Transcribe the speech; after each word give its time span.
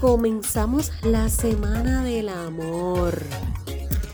comenzamos 0.00 0.92
la 1.02 1.28
semana 1.28 2.02
del 2.02 2.28
amor. 2.28 3.18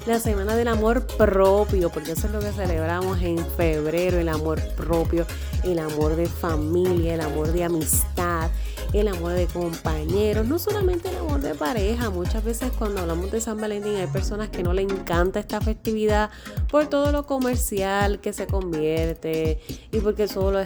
La 0.07 0.19
semana 0.19 0.57
del 0.57 0.69
amor 0.69 1.07
propio, 1.07 1.91
porque 1.91 2.13
eso 2.13 2.27
es 2.27 2.33
lo 2.33 2.41
que 2.41 2.53
celebramos 2.53 3.21
en 3.23 3.39
febrero, 3.57 4.19
el 4.19 4.29
amor 4.29 4.61
propio, 4.75 5.27
el 5.63 5.79
amor 5.79 6.17
de 6.17 6.27
familia, 6.27 7.15
el 7.15 7.21
amor 7.21 7.53
de 7.53 7.65
amistad, 7.65 8.51
el 8.93 9.09
amor 9.09 9.33
de 9.33 9.47
compañeros, 9.47 10.47
no 10.47 10.59
solamente 10.59 11.09
el 11.11 11.17
amor 11.19 11.41
de 11.41 11.55
pareja. 11.55 12.11
Muchas 12.11 12.43
veces 12.43 12.73
cuando 12.77 13.01
hablamos 13.01 13.31
de 13.31 13.41
San 13.41 13.61
Valentín 13.61 13.95
hay 13.95 14.07
personas 14.09 14.49
que 14.49 14.63
no 14.63 14.73
le 14.73 14.83
encanta 14.83 15.39
esta 15.39 15.61
festividad 15.61 16.31
por 16.71 16.89
todo 16.89 17.13
lo 17.13 17.25
comercial 17.25 18.21
que 18.21 18.33
se 18.33 18.47
convierte 18.47 19.61
y 19.93 20.01
porque 20.01 20.27
solo 20.27 20.61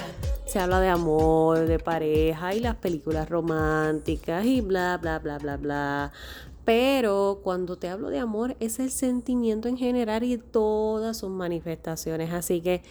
se 0.47 0.59
habla 0.59 0.81
de 0.81 0.89
amor, 0.89 1.67
de 1.67 1.79
pareja 1.79 2.55
y 2.55 2.61
las 2.61 2.77
películas 2.77 3.29
románticas 3.29 4.45
y 4.47 4.61
bla, 4.63 4.99
bla, 5.01 5.19
bla, 5.19 5.39
bla, 5.39 5.57
bla. 5.57 6.13
Pero 6.65 7.41
cuando 7.43 7.77
te 7.77 7.89
hablo 7.89 8.09
de 8.09 8.21
amor 8.21 8.57
es 8.59 8.79
el 8.79 8.91
sentimiento 8.91 9.69
en 9.69 9.77
general 9.77 10.25
y 10.25 10.39
todas 10.39 11.19
sus 11.19 11.29
manifestaciones. 11.29 12.33
Así 12.33 12.63
que 12.63 12.83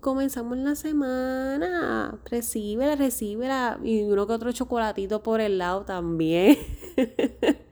comenzamos 0.00 0.58
la 0.58 0.74
semana. 0.74 2.18
Recíbela, 2.24 2.96
recíbela. 2.96 3.78
Y 3.82 4.02
uno 4.02 4.26
que 4.26 4.32
otro 4.32 4.52
chocolatito 4.52 5.22
por 5.22 5.40
el 5.40 5.58
lado 5.58 5.84
también. 5.84 6.56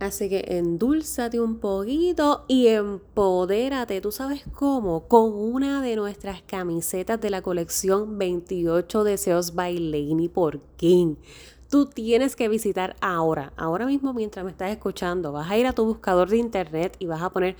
Así 0.00 0.28
que 0.28 0.44
endulzate 0.48 1.40
un 1.40 1.58
poquito 1.58 2.44
y 2.48 2.66
empodérate. 2.66 4.00
¿Tú 4.00 4.10
sabes 4.10 4.44
cómo? 4.54 5.06
Con 5.06 5.32
una 5.32 5.80
de 5.82 5.96
nuestras 5.96 6.42
camisetas 6.42 7.20
de 7.20 7.30
la 7.30 7.42
colección 7.42 8.18
28 8.18 9.04
Deseos 9.04 9.54
by 9.54 9.78
Laney 9.78 10.28
por 10.28 10.60
King. 10.76 11.14
Tú 11.70 11.86
tienes 11.86 12.34
que 12.34 12.48
visitar 12.48 12.96
ahora, 13.00 13.52
ahora 13.56 13.84
mismo 13.84 14.14
mientras 14.14 14.42
me 14.42 14.50
estás 14.50 14.70
escuchando, 14.70 15.32
vas 15.32 15.50
a 15.50 15.58
ir 15.58 15.66
a 15.66 15.74
tu 15.74 15.84
buscador 15.84 16.30
de 16.30 16.38
internet 16.38 16.96
y 16.98 17.04
vas 17.04 17.20
a 17.20 17.28
poner 17.28 17.56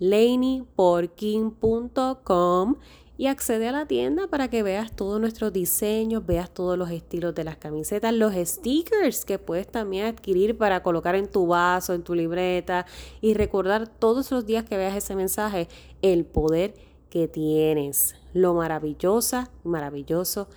www.laneyporking.com 0.00 2.76
y 3.18 3.28
accede 3.28 3.68
a 3.68 3.72
la 3.72 3.86
tienda 3.86 4.26
para 4.26 4.48
que 4.48 4.62
veas 4.62 4.94
todos 4.94 5.18
nuestros 5.20 5.50
diseños, 5.50 6.26
veas 6.26 6.52
todos 6.52 6.76
los 6.76 6.90
estilos 6.90 7.34
de 7.34 7.44
las 7.44 7.56
camisetas, 7.56 8.12
los 8.12 8.34
stickers 8.34 9.24
que 9.24 9.38
puedes 9.38 9.66
también 9.66 10.04
adquirir 10.04 10.58
para 10.58 10.82
colocar 10.82 11.14
en 11.14 11.30
tu 11.30 11.46
vaso, 11.46 11.94
en 11.94 12.02
tu 12.02 12.14
libreta 12.14 12.84
y 13.22 13.32
recordar 13.32 13.88
todos 13.88 14.30
los 14.30 14.44
días 14.44 14.64
que 14.64 14.76
veas 14.76 14.94
ese 14.94 15.16
mensaje 15.16 15.66
el 16.02 16.26
poder 16.26 16.74
que 17.08 17.26
tienes, 17.26 18.16
lo 18.34 18.52
maravillosa, 18.52 19.50
maravilloso 19.64 20.48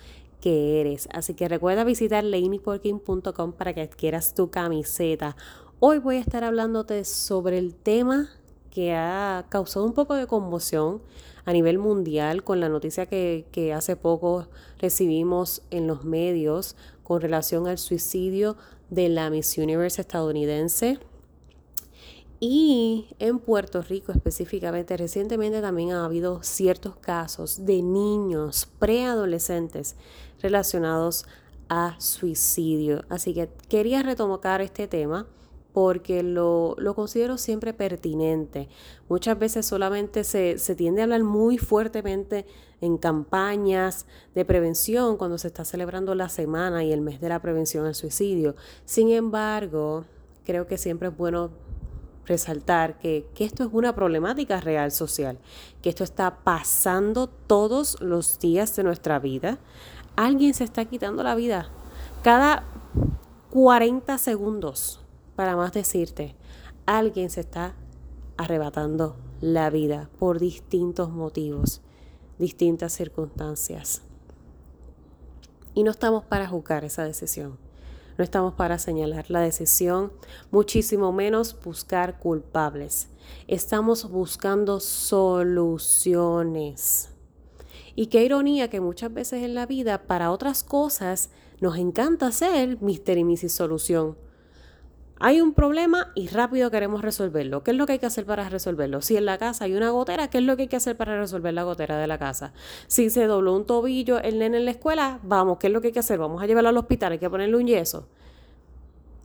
que 0.42 0.82
eres. 0.82 1.08
Así 1.12 1.32
que 1.32 1.48
recuerda 1.48 1.84
visitar 1.84 2.24
laneyporking.com 2.24 3.52
para 3.52 3.72
que 3.72 3.80
adquieras 3.80 4.34
tu 4.34 4.50
camiseta. 4.50 5.34
Hoy 5.78 5.98
voy 5.98 6.16
a 6.16 6.20
estar 6.20 6.44
hablándote 6.44 7.06
sobre 7.06 7.56
el 7.56 7.74
tema 7.74 8.28
que 8.70 8.94
ha 8.94 9.46
causado 9.48 9.84
un 9.84 9.92
poco 9.92 10.14
de 10.14 10.26
conmoción 10.26 11.02
a 11.44 11.52
nivel 11.52 11.78
mundial 11.78 12.44
con 12.44 12.60
la 12.60 12.68
noticia 12.68 13.06
que, 13.06 13.72
hace 13.74 13.96
poco 13.96 14.48
recibimos 14.78 15.62
en 15.70 15.86
los 15.86 16.04
medios 16.04 16.76
con 17.02 17.20
relación 17.20 17.66
al 17.66 17.78
suicidio 17.78 18.56
de 18.88 19.08
la 19.08 19.30
Miss 19.30 19.58
Universe 19.58 20.00
estadounidense. 20.00 20.98
Y 22.42 23.08
en 23.18 23.38
Puerto 23.38 23.82
Rico 23.82 24.12
específicamente, 24.12 24.96
recientemente 24.96 25.60
también 25.60 25.92
ha 25.92 26.06
habido 26.06 26.42
ciertos 26.42 26.96
casos 26.96 27.66
de 27.66 27.82
niños 27.82 28.66
preadolescentes 28.78 29.96
relacionados 30.40 31.26
a 31.68 31.96
suicidio. 32.00 33.04
Así 33.10 33.34
que 33.34 33.50
quería 33.68 34.02
retomar 34.02 34.62
este 34.62 34.88
tema 34.88 35.26
porque 35.72 36.22
lo, 36.22 36.76
considero 36.94 37.38
siempre 37.38 37.72
pertinente. 37.72 38.68
Muchas 39.08 39.38
veces 39.38 39.66
solamente 39.66 40.24
se, 40.24 40.58
se, 40.58 40.74
tiende 40.74 41.00
a 41.00 41.04
hablar 41.04 41.22
muy 41.22 41.58
fuertemente 41.58 42.46
en 42.80 42.96
campañas 42.96 44.06
de 44.34 44.44
prevención 44.44 45.16
cuando 45.16 45.38
se 45.38 45.48
está 45.48 45.64
celebrando 45.64 46.14
la 46.14 46.28
semana 46.28 46.84
y 46.84 46.92
el 46.92 47.00
mes 47.00 47.20
de 47.20 47.28
la 47.28 47.40
prevención 47.40 47.86
al 47.86 47.94
suicidio. 47.94 48.56
Sin 48.84 49.10
embargo, 49.10 50.04
creo 50.44 50.66
que 50.66 50.78
siempre 50.78 51.08
es 51.08 51.16
bueno 51.16 51.50
resaltar 52.26 52.98
que, 52.98 53.26
que 53.34 53.44
esto 53.44 53.64
es 53.64 53.70
una 53.72 53.94
problemática 53.94 54.60
real 54.60 54.92
social, 54.92 55.38
que 55.82 55.88
esto 55.88 56.04
está 56.04 56.38
pasando 56.44 57.28
todos 57.28 58.00
los 58.00 58.38
días 58.38 58.74
de 58.76 58.84
nuestra 58.84 59.18
vida. 59.18 59.58
Alguien 60.16 60.54
se 60.54 60.64
está 60.64 60.84
quitando 60.84 61.22
la 61.22 61.34
vida 61.34 61.70
cada 62.22 62.64
40 63.50 64.18
segundos 64.18 65.00
para 65.40 65.56
más 65.56 65.72
decirte, 65.72 66.36
alguien 66.84 67.30
se 67.30 67.40
está 67.40 67.74
arrebatando 68.36 69.16
la 69.40 69.70
vida 69.70 70.10
por 70.18 70.38
distintos 70.38 71.08
motivos, 71.08 71.80
distintas 72.38 72.92
circunstancias. 72.92 74.02
Y 75.72 75.82
no 75.82 75.92
estamos 75.92 76.24
para 76.24 76.46
juzgar 76.46 76.84
esa 76.84 77.04
decisión. 77.04 77.56
No 78.18 78.24
estamos 78.24 78.52
para 78.52 78.78
señalar 78.78 79.30
la 79.30 79.40
decisión, 79.40 80.12
muchísimo 80.50 81.10
menos 81.10 81.56
buscar 81.64 82.18
culpables. 82.18 83.08
Estamos 83.48 84.10
buscando 84.10 84.78
soluciones. 84.78 85.88
Y 87.96 88.08
qué 88.08 88.24
ironía 88.24 88.68
que 88.68 88.82
muchas 88.82 89.14
veces 89.14 89.42
en 89.42 89.54
la 89.54 89.64
vida, 89.64 90.02
para 90.02 90.32
otras 90.32 90.62
cosas, 90.62 91.30
nos 91.62 91.78
encanta 91.78 92.26
hacer 92.26 92.76
Mister 92.82 93.16
y 93.16 93.24
Mrs. 93.24 93.52
Solución 93.52 94.18
hay 95.22 95.42
un 95.42 95.52
problema 95.52 96.12
y 96.14 96.28
rápido 96.28 96.70
queremos 96.70 97.02
resolverlo. 97.02 97.62
¿Qué 97.62 97.72
es 97.72 97.76
lo 97.76 97.84
que 97.84 97.92
hay 97.92 97.98
que 97.98 98.06
hacer 98.06 98.24
para 98.24 98.48
resolverlo? 98.48 99.02
Si 99.02 99.18
en 99.18 99.26
la 99.26 99.36
casa 99.36 99.66
hay 99.66 99.74
una 99.74 99.90
gotera, 99.90 100.28
¿qué 100.28 100.38
es 100.38 100.44
lo 100.44 100.56
que 100.56 100.62
hay 100.62 100.68
que 100.68 100.76
hacer 100.76 100.96
para 100.96 101.18
resolver 101.20 101.52
la 101.52 101.62
gotera 101.62 101.98
de 101.98 102.06
la 102.06 102.18
casa? 102.18 102.54
Si 102.86 103.10
se 103.10 103.26
dobló 103.26 103.54
un 103.54 103.66
tobillo 103.66 104.18
el 104.18 104.38
nene 104.38 104.56
en 104.56 104.64
la 104.64 104.70
escuela, 104.70 105.20
vamos, 105.22 105.58
¿qué 105.58 105.66
es 105.66 105.72
lo 105.74 105.82
que 105.82 105.88
hay 105.88 105.92
que 105.92 105.98
hacer? 105.98 106.18
Vamos 106.18 106.42
a 106.42 106.46
llevarlo 106.46 106.70
al 106.70 106.76
hospital, 106.78 107.12
hay 107.12 107.18
que 107.18 107.28
ponerle 107.28 107.54
un 107.54 107.66
yeso. 107.66 108.08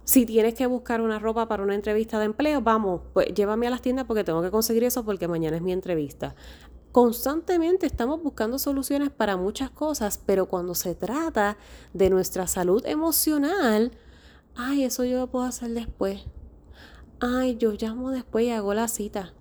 Si 0.04 0.26
tienes 0.26 0.54
que 0.54 0.68
buscar 0.68 1.00
una 1.00 1.18
ropa 1.18 1.48
para 1.48 1.64
una 1.64 1.76
entrevista 1.76 2.20
de 2.20 2.26
empleo, 2.26 2.60
vamos, 2.60 3.02
pues 3.14 3.34
llévame 3.34 3.66
a 3.68 3.70
las 3.70 3.82
tiendas 3.82 4.06
porque 4.06 4.26
tengo 4.26 4.42
que 4.42 4.52
conseguir 4.52 4.84
eso 4.84 5.06
porque 5.06 5.30
mañana 5.30 5.56
es 5.56 5.64
mi 5.64 5.72
entrevista. 5.72 6.36
Constantemente 6.92 7.86
estamos 7.86 8.22
buscando 8.22 8.60
soluciones 8.60 9.12
para 9.12 9.38
muchas 9.38 9.70
cosas, 9.70 10.22
pero 10.26 10.48
cuando 10.48 10.76
se 10.76 10.94
trata 10.94 11.58
de 11.94 12.10
nuestra 12.10 12.48
salud 12.48 12.86
emocional, 12.86 13.94
Ay, 14.56 14.84
eso 14.84 15.04
yo 15.04 15.20
lo 15.20 15.28
puedo 15.28 15.46
hacer 15.46 15.72
después. 15.72 16.22
Ay, 17.20 17.58
yo 17.58 17.74
llamo 17.74 18.12
después 18.12 18.46
y 18.46 18.52
hago 18.52 18.74
la 18.74 18.88
cita. 18.88 19.34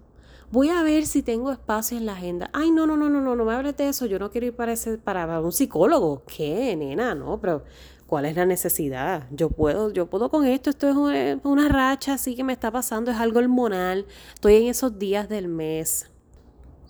Voy 0.51 0.69
a 0.69 0.83
ver 0.83 1.07
si 1.07 1.23
tengo 1.23 1.51
espacio 1.51 1.97
en 1.97 2.07
la 2.07 2.13
agenda. 2.13 2.51
Ay, 2.53 2.71
no, 2.71 2.87
no, 2.87 2.97
no, 2.97 3.09
no, 3.09 3.21
no, 3.21 3.35
no 3.35 3.45
me 3.45 3.55
hables 3.55 3.77
de 3.77 3.89
eso. 3.89 4.07
Yo 4.07 4.19
no 4.19 4.31
quiero 4.31 4.49
ir 4.49 4.55
para, 4.55 4.73
ese, 4.73 4.99
para 4.99 5.41
un 5.41 5.53
psicólogo. 5.53 6.23
¿Qué, 6.27 6.77
nena? 6.77 7.15
No, 7.15 7.41
pero 7.41 7.65
¿cuál 8.07 8.27
es 8.27 8.37
la 8.37 8.47
necesidad? 8.47 9.27
Yo 9.31 9.51
puedo, 9.51 9.93
yo 9.93 10.07
puedo 10.07 10.31
con 10.31 10.47
esto. 10.47 10.71
Esto 10.71 10.89
es 10.89 10.97
una, 10.97 11.41
una 11.43 11.69
racha 11.69 12.15
así 12.15 12.37
que 12.37 12.45
me 12.45 12.53
está 12.53 12.71
pasando. 12.71 13.11
Es 13.11 13.17
algo 13.19 13.41
hormonal. 13.41 14.07
Estoy 14.35 14.57
en 14.57 14.67
esos 14.67 14.99
días 14.99 15.29
del 15.29 15.49
mes. 15.49 16.11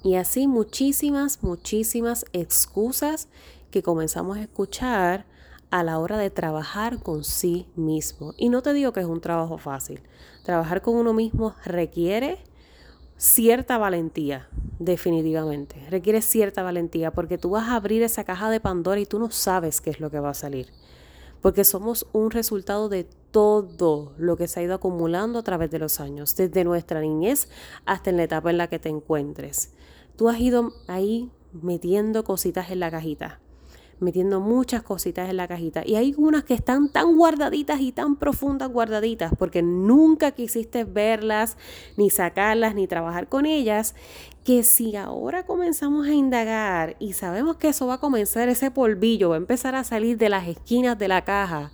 Y 0.03 0.17
así 0.17 0.47
muchísimas, 0.47 1.43
muchísimas 1.43 2.27
excusas 2.35 3.29
que 3.71 3.83
comenzamos 3.83 4.37
a 4.37 4.43
escuchar 4.43 5.25
a 5.75 5.83
la 5.83 5.99
hora 5.99 6.17
de 6.19 6.31
trabajar 6.31 7.03
con 7.03 7.25
sí 7.25 7.67
mismo. 7.75 8.33
Y 8.37 8.49
no 8.49 8.63
te 8.63 8.73
digo 8.73 8.93
que 8.93 9.01
es 9.01 9.07
un 9.07 9.21
trabajo 9.21 9.59
fácil. 9.59 10.03
Trabajar 10.45 10.83
con 10.83 10.95
uno 10.95 11.13
mismo 11.13 11.57
requiere 11.65 12.39
cierta 13.17 13.77
valentía, 13.77 14.49
definitivamente. 14.79 15.85
Requiere 15.91 16.23
cierta 16.23 16.63
valentía 16.63 17.11
porque 17.11 17.39
tú 17.39 17.51
vas 17.51 17.71
a 17.71 17.75
abrir 17.75 18.05
esa 18.05 18.23
caja 18.23 18.51
de 18.51 18.61
Pandora 18.61 19.01
y 19.01 19.05
tú 19.05 19.19
no 19.19 19.33
sabes 19.33 19.81
qué 19.81 19.91
es 19.91 19.99
lo 19.99 20.13
que 20.13 20.21
va 20.21 20.31
a 20.31 20.35
salir. 20.35 20.69
Porque 21.43 21.65
somos 21.65 22.07
un 22.13 22.31
resultado 22.31 22.89
de 22.89 23.09
todo 23.33 24.13
lo 24.17 24.37
que 24.37 24.47
se 24.47 24.61
ha 24.61 24.63
ido 24.63 24.75
acumulando 24.75 25.41
a 25.41 25.43
través 25.43 25.73
de 25.73 25.81
los 25.81 25.99
años, 25.99 26.37
desde 26.37 26.63
nuestra 26.63 27.01
niñez 27.01 27.49
hasta 27.85 28.11
en 28.11 28.19
la 28.19 28.23
etapa 28.23 28.51
en 28.51 28.59
la 28.59 28.69
que 28.69 28.79
te 28.79 28.91
encuentres. 28.91 29.73
Tú 30.15 30.29
has 30.29 30.39
ido 30.39 30.73
ahí 30.87 31.33
metiendo 31.53 32.23
cositas 32.23 32.71
en 32.71 32.79
la 32.79 32.93
cajita 32.93 33.41
metiendo 34.05 34.41
muchas 34.41 34.83
cositas 34.83 35.29
en 35.29 35.37
la 35.37 35.49
cajita. 35.49 35.83
Y 35.85 35.97
hay 35.97 36.15
unas 36.17 36.45
que 36.45 36.55
están 36.55 36.91
tan 36.91 37.17
guardaditas 37.17 37.81
y 37.81 37.91
tan 37.91 38.17
profundas 38.17 38.69
guardaditas 38.69 39.33
porque 39.39 39.63
nunca 39.63 40.31
quisiste 40.31 40.85
verlas, 40.85 41.57
ni 41.97 42.11
sacarlas, 42.11 42.75
ni 42.75 42.87
trabajar 42.87 43.29
con 43.29 43.47
ellas, 43.47 43.95
que 44.45 44.63
si 44.63 44.95
ahora 44.95 45.47
comenzamos 45.47 46.07
a 46.07 46.13
indagar 46.13 46.97
y 46.99 47.15
sabemos 47.15 47.57
que 47.57 47.69
eso 47.69 47.87
va 47.87 47.95
a 47.95 48.01
comenzar, 48.01 48.49
ese 48.49 48.71
polvillo 48.71 49.31
va 49.31 49.37
a 49.37 49.39
empezar 49.39 49.75
a 49.75 49.85
salir 49.85 50.19
de 50.19 50.29
las 50.29 50.47
esquinas 50.47 50.99
de 50.99 51.09
la 51.09 51.25
caja, 51.25 51.73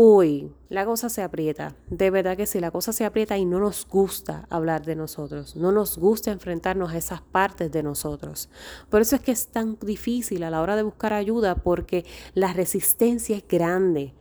uy, 0.00 0.52
la 0.68 0.84
cosa 0.84 1.08
se 1.08 1.22
aprieta. 1.22 1.74
De 1.90 2.12
verdad 2.12 2.36
que 2.36 2.46
sí, 2.46 2.60
la 2.60 2.70
cosa 2.70 2.92
se 2.92 3.04
aprieta 3.04 3.36
y 3.36 3.44
no 3.44 3.58
nos 3.58 3.84
gusta 3.84 4.46
hablar 4.48 4.84
de 4.84 4.94
nosotros, 4.94 5.56
no 5.56 5.72
nos 5.72 5.98
gusta 5.98 6.30
enfrentarnos 6.30 6.92
a 6.92 6.96
esas 6.96 7.20
partes 7.20 7.72
de 7.72 7.82
nosotros. 7.82 8.48
Por 8.90 9.00
eso 9.00 9.16
es 9.16 9.22
que 9.22 9.32
es 9.32 9.48
tan 9.48 9.76
difícil 9.80 10.44
a 10.44 10.50
la 10.50 10.62
hora 10.62 10.76
de 10.76 10.84
buscar 10.84 11.12
ayuda 11.12 11.56
porque 11.56 12.04
la 12.34 12.52
resistencia 12.52 13.38
es 13.38 13.48
grande 13.48 14.14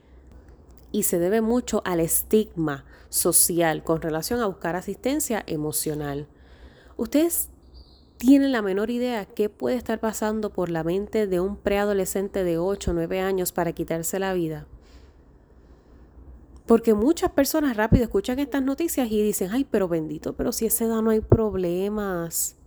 y 0.92 1.04
se 1.04 1.20
debe 1.20 1.42
mucho 1.42 1.84
al 1.86 2.00
estigma 2.00 2.84
social 3.10 3.84
con 3.84 4.02
relación 4.02 4.40
a 4.40 4.48
buscar 4.48 4.76
asistencia 4.76 5.44
emocional. 5.46 6.28
Ustedes 6.96 7.50
tienen 8.18 8.52
la 8.52 8.64
menor 8.64 8.90
idea 8.90 9.28
qué 9.28 9.48
puede 9.48 9.76
estar 9.76 10.00
pasando 10.00 10.50
por 10.50 10.72
la 10.72 10.84
mente 10.84 11.28
de 11.28 11.40
un 11.40 11.56
preadolescente 11.56 12.44
de 12.44 12.58
8 12.58 12.90
o 12.90 12.94
9 12.96 13.20
años 13.20 13.52
para 13.52 13.74
quitarse 13.74 14.18
la 14.18 14.34
vida. 14.34 14.66
Porque 16.68 16.94
muchas 16.94 17.32
personas 17.32 17.78
rápido 17.78 18.04
escuchan 18.04 18.40
estas 18.40 18.62
noticias 18.62 19.10
y 19.10 19.24
dicen, 19.24 19.52
ay, 19.54 19.64
pero 19.64 19.88
bendito, 19.88 20.34
pero 20.34 20.52
si 20.52 20.66
ese 20.66 20.84
edad 20.84 21.02
no 21.02 21.12
hay 21.12 21.22
problemas, 21.22 22.58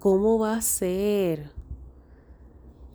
¿cómo 0.00 0.40
va 0.40 0.56
a 0.56 0.62
ser? 0.62 1.52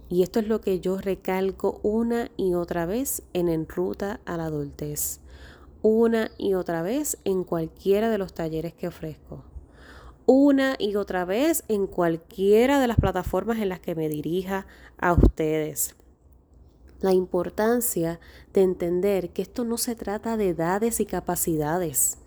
Y 0.09 0.21
esto 0.21 0.39
es 0.39 0.49
lo 0.49 0.59
que 0.59 0.81
yo 0.81 0.97
recalco 0.97 1.79
una 1.81 2.29
y 2.35 2.55
otra 2.55 2.85
vez 2.85 3.23
en 3.31 3.47
En 3.47 3.69
Ruta 3.69 4.19
a 4.25 4.35
la 4.35 4.45
Adultez. 4.45 5.21
Una 5.81 6.29
y 6.37 6.55
otra 6.55 6.81
vez 6.81 7.17
en 7.23 7.45
cualquiera 7.45 8.09
de 8.09 8.17
los 8.17 8.33
talleres 8.33 8.73
que 8.73 8.89
ofrezco. 8.89 9.45
Una 10.25 10.75
y 10.77 10.97
otra 10.97 11.23
vez 11.23 11.63
en 11.69 11.87
cualquiera 11.87 12.81
de 12.81 12.87
las 12.87 12.97
plataformas 12.97 13.59
en 13.59 13.69
las 13.69 13.79
que 13.79 13.95
me 13.95 14.09
dirija 14.09 14.67
a 14.97 15.13
ustedes 15.13 15.95
la 17.01 17.13
importancia 17.13 18.19
de 18.53 18.61
entender 18.61 19.31
que 19.31 19.41
esto 19.41 19.63
no 19.63 19.77
se 19.77 19.95
trata 19.95 20.37
de 20.37 20.49
edades 20.49 20.99
y 20.99 21.05
capacidades. 21.05 22.17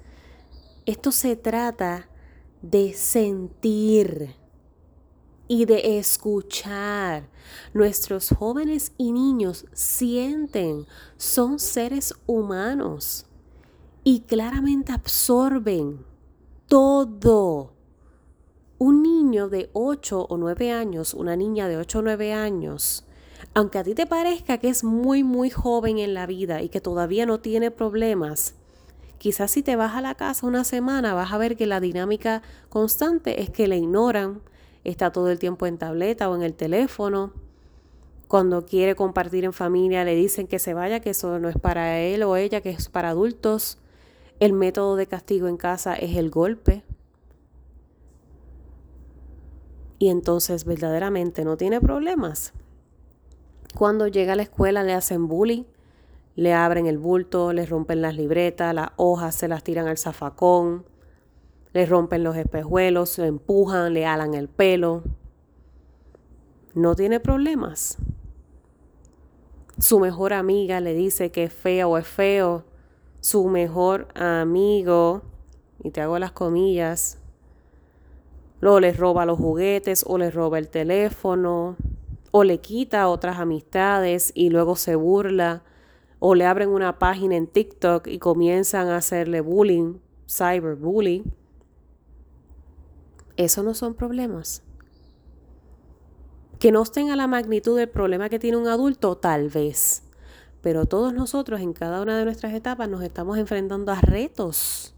Esto 0.86 1.12
se 1.12 1.36
trata 1.36 2.08
de 2.62 2.94
sentir 2.94 4.34
y 5.48 5.66
de 5.66 5.98
escuchar. 5.98 7.28
Nuestros 7.74 8.30
jóvenes 8.30 8.92
y 8.96 9.12
niños 9.12 9.66
sienten, 9.72 10.86
son 11.16 11.58
seres 11.58 12.14
humanos 12.26 13.26
y 14.04 14.20
claramente 14.20 14.92
absorben 14.92 16.04
todo. 16.68 17.74
Un 18.78 19.02
niño 19.02 19.48
de 19.48 19.70
8 19.74 20.26
o 20.28 20.36
9 20.36 20.72
años, 20.72 21.14
una 21.14 21.36
niña 21.36 21.68
de 21.68 21.76
8 21.76 21.98
o 21.98 22.02
9 22.02 22.32
años, 22.32 23.04
aunque 23.54 23.78
a 23.78 23.84
ti 23.84 23.94
te 23.94 24.06
parezca 24.06 24.58
que 24.58 24.68
es 24.68 24.82
muy, 24.82 25.24
muy 25.24 25.50
joven 25.50 25.98
en 25.98 26.14
la 26.14 26.26
vida 26.26 26.62
y 26.62 26.68
que 26.68 26.80
todavía 26.80 27.26
no 27.26 27.40
tiene 27.40 27.70
problemas, 27.70 28.54
quizás 29.18 29.50
si 29.50 29.62
te 29.62 29.76
vas 29.76 29.94
a 29.94 30.00
la 30.00 30.14
casa 30.14 30.46
una 30.46 30.64
semana 30.64 31.14
vas 31.14 31.32
a 31.32 31.38
ver 31.38 31.56
que 31.56 31.66
la 31.66 31.80
dinámica 31.80 32.42
constante 32.70 33.42
es 33.42 33.50
que 33.50 33.68
le 33.68 33.76
ignoran, 33.76 34.40
está 34.84 35.12
todo 35.12 35.30
el 35.30 35.38
tiempo 35.38 35.66
en 35.66 35.78
tableta 35.78 36.30
o 36.30 36.34
en 36.34 36.42
el 36.42 36.54
teléfono. 36.54 37.32
Cuando 38.26 38.64
quiere 38.64 38.94
compartir 38.94 39.44
en 39.44 39.52
familia 39.52 40.04
le 40.04 40.14
dicen 40.14 40.46
que 40.46 40.58
se 40.58 40.72
vaya, 40.72 41.00
que 41.00 41.10
eso 41.10 41.38
no 41.38 41.50
es 41.50 41.58
para 41.58 42.00
él 42.00 42.22
o 42.22 42.36
ella, 42.36 42.62
que 42.62 42.70
es 42.70 42.88
para 42.88 43.10
adultos. 43.10 43.78
El 44.40 44.54
método 44.54 44.96
de 44.96 45.06
castigo 45.06 45.48
en 45.48 45.58
casa 45.58 45.94
es 45.94 46.16
el 46.16 46.30
golpe. 46.30 46.82
Y 49.98 50.08
entonces 50.08 50.64
verdaderamente 50.64 51.44
no 51.44 51.58
tiene 51.58 51.80
problemas. 51.80 52.54
Cuando 53.76 54.06
llega 54.06 54.34
a 54.34 54.36
la 54.36 54.42
escuela 54.42 54.82
le 54.82 54.92
hacen 54.92 55.28
bullying, 55.28 55.64
le 56.36 56.52
abren 56.52 56.86
el 56.86 56.98
bulto, 56.98 57.52
le 57.52 57.64
rompen 57.64 58.02
las 58.02 58.16
libretas, 58.16 58.74
las 58.74 58.90
hojas 58.96 59.34
se 59.34 59.48
las 59.48 59.62
tiran 59.64 59.86
al 59.86 59.98
zafacón, 59.98 60.84
le 61.72 61.86
rompen 61.86 62.22
los 62.22 62.36
espejuelos, 62.36 63.18
le 63.18 63.26
empujan, 63.26 63.94
le 63.94 64.04
alan 64.04 64.34
el 64.34 64.48
pelo. 64.48 65.02
No 66.74 66.94
tiene 66.94 67.18
problemas. 67.18 67.96
Su 69.78 69.98
mejor 70.00 70.34
amiga 70.34 70.80
le 70.80 70.94
dice 70.94 71.30
que 71.30 71.44
es 71.44 71.52
fea 71.52 71.86
o 71.86 71.96
es 71.96 72.06
feo. 72.06 72.64
Su 73.20 73.48
mejor 73.48 74.08
amigo, 74.14 75.22
y 75.82 75.90
te 75.90 76.02
hago 76.02 76.18
las 76.18 76.32
comillas, 76.32 77.18
luego 78.60 78.80
les 78.80 78.96
roba 78.96 79.24
los 79.24 79.38
juguetes 79.38 80.04
o 80.06 80.18
les 80.18 80.34
roba 80.34 80.58
el 80.58 80.68
teléfono 80.68 81.76
o 82.32 82.44
le 82.44 82.60
quita 82.60 83.08
otras 83.08 83.38
amistades 83.38 84.32
y 84.34 84.50
luego 84.50 84.74
se 84.74 84.96
burla, 84.96 85.62
o 86.18 86.34
le 86.34 86.46
abren 86.46 86.70
una 86.70 86.98
página 86.98 87.36
en 87.36 87.46
TikTok 87.46 88.06
y 88.06 88.18
comienzan 88.18 88.88
a 88.88 88.96
hacerle 88.96 89.40
bullying, 89.40 89.98
cyberbullying. 90.28 91.32
Eso 93.36 93.62
no 93.62 93.74
son 93.74 93.94
problemas. 93.94 94.62
Que 96.58 96.72
no 96.72 96.82
estén 96.82 97.10
a 97.10 97.16
la 97.16 97.26
magnitud 97.26 97.76
del 97.76 97.88
problema 97.88 98.28
que 98.28 98.38
tiene 98.38 98.56
un 98.56 98.68
adulto, 98.68 99.16
tal 99.16 99.48
vez. 99.48 100.04
Pero 100.62 100.86
todos 100.86 101.12
nosotros 101.12 101.60
en 101.60 101.72
cada 101.72 102.00
una 102.00 102.16
de 102.16 102.24
nuestras 102.24 102.54
etapas 102.54 102.88
nos 102.88 103.02
estamos 103.02 103.36
enfrentando 103.36 103.92
a 103.92 104.00
retos 104.00 104.94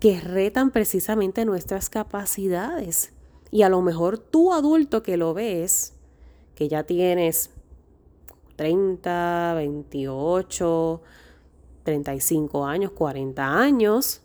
que 0.00 0.20
retan 0.20 0.70
precisamente 0.70 1.44
nuestras 1.44 1.90
capacidades. 1.90 3.12
Y 3.50 3.62
a 3.62 3.68
lo 3.68 3.82
mejor 3.82 4.18
tú 4.18 4.52
adulto 4.52 5.02
que 5.02 5.16
lo 5.16 5.34
ves, 5.34 5.94
que 6.54 6.68
ya 6.68 6.84
tienes 6.84 7.50
30, 8.56 9.54
28, 9.54 11.02
35 11.84 12.66
años, 12.66 12.90
40 12.92 13.58
años, 13.58 14.22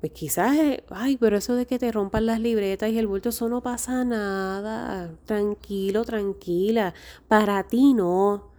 pues 0.00 0.12
quizás, 0.12 0.56
eh, 0.56 0.84
ay, 0.90 1.16
pero 1.16 1.36
eso 1.36 1.56
de 1.56 1.66
que 1.66 1.78
te 1.78 1.90
rompan 1.90 2.26
las 2.26 2.40
libretas 2.40 2.90
y 2.90 2.98
el 2.98 3.08
bulto, 3.08 3.30
eso 3.30 3.48
no 3.48 3.62
pasa 3.62 4.04
nada. 4.04 5.10
Tranquilo, 5.24 6.04
tranquila. 6.04 6.94
Para 7.26 7.64
ti 7.64 7.94
no. 7.94 8.52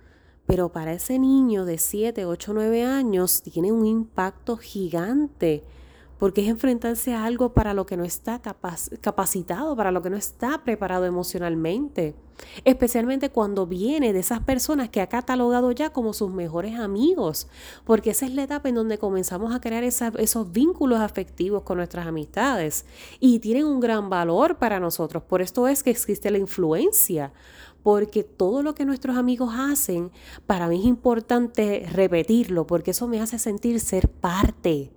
Pero 0.46 0.70
para 0.70 0.94
ese 0.94 1.18
niño 1.18 1.64
de 1.64 1.78
7, 1.78 2.26
8, 2.26 2.54
9 2.54 2.84
años 2.84 3.42
tiene 3.42 3.72
un 3.72 3.86
impacto 3.86 4.58
gigante 4.58 5.64
porque 6.19 6.42
es 6.42 6.49
enfrentarse 6.49 7.14
a 7.14 7.23
algo 7.23 7.54
para 7.54 7.73
lo 7.73 7.85
que 7.85 7.97
no 7.97 8.04
está 8.04 8.42
capacitado, 8.42 9.76
para 9.76 9.92
lo 9.92 10.02
que 10.02 10.09
no 10.09 10.18
está 10.18 10.64
preparado 10.64 11.06
emocionalmente. 11.06 12.14
Especialmente 12.64 13.30
cuando 13.30 13.66
viene 13.66 14.14
de 14.14 14.19
esas 14.19 14.42
personas 14.42 14.90
que 14.90 15.02
ha 15.02 15.07
catalogado 15.07 15.71
ya 15.71 15.92
como 15.92 16.14
sus 16.14 16.31
mejores 16.31 16.78
amigos, 16.78 17.47
porque 17.85 18.11
esa 18.11 18.26
es 18.26 18.33
la 18.33 18.44
etapa 18.44 18.69
en 18.69 18.76
donde 18.76 18.97
comenzamos 18.97 19.56
a 19.56 19.61
crear 19.61 19.83
esos 19.83 20.52
vínculos 20.52 20.99
afectivos 20.99 21.64
con 21.64 21.78
nuestras 21.78 22.06
amistades 22.06 22.85
y 23.19 23.40
tienen 23.40 23.66
un 23.66 23.80
gran 23.80 24.09
valor 24.09 24.57
para 24.57 24.80
nosotros. 24.80 25.23
Por 25.23 25.42
esto 25.42 25.68
es 25.68 25.83
que 25.83 25.90
existe 25.90 26.31
la 26.31 26.38
influencia, 26.38 27.33
porque 27.81 28.23
todo 28.23 28.61
lo 28.61 28.76
que 28.76 28.85
nuestros 28.85 29.16
amigos 29.16 29.54
hacen, 29.57 30.11
para 30.45 30.68
mí 30.68 30.80
es 30.80 30.85
importante 30.85 31.88
repetirlo, 31.92 32.68
porque 32.68 32.92
eso 32.92 33.07
me 33.07 33.21
hace 33.21 33.40
sentir 33.40 33.80
ser 33.80 34.09
parte 34.09 34.92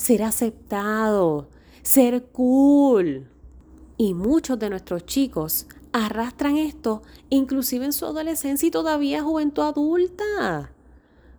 ser 0.00 0.22
aceptado, 0.22 1.48
ser 1.82 2.24
cool. 2.32 3.28
Y 3.98 4.14
muchos 4.14 4.58
de 4.58 4.70
nuestros 4.70 5.04
chicos 5.04 5.66
arrastran 5.92 6.56
esto 6.56 7.02
inclusive 7.28 7.84
en 7.84 7.92
su 7.92 8.06
adolescencia 8.06 8.66
y 8.66 8.70
todavía 8.70 9.22
juventud 9.22 9.62
adulta. 9.62 10.72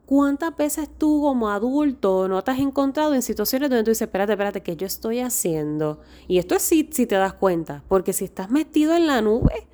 ¿Cuántas 0.05 0.55
veces 0.55 0.89
tú 0.95 1.21
como 1.21 1.49
adulto 1.49 2.27
no 2.27 2.43
te 2.43 2.51
has 2.51 2.59
encontrado 2.59 3.15
en 3.15 3.23
situaciones 3.23 3.69
donde 3.69 3.83
tú 3.83 3.91
dices, 3.91 4.03
espérate, 4.03 4.33
espérate, 4.33 4.61
¿qué 4.61 4.75
yo 4.75 4.85
estoy 4.85 5.21
haciendo? 5.21 6.01
Y 6.27 6.37
esto 6.37 6.53
es 6.53 6.61
si, 6.61 6.87
si 6.91 7.07
te 7.07 7.15
das 7.15 7.33
cuenta, 7.33 7.83
porque 7.87 8.13
si 8.13 8.25
estás 8.25 8.51
metido 8.51 8.93
en 8.93 9.07
la 9.07 9.21
nube, 9.21 9.67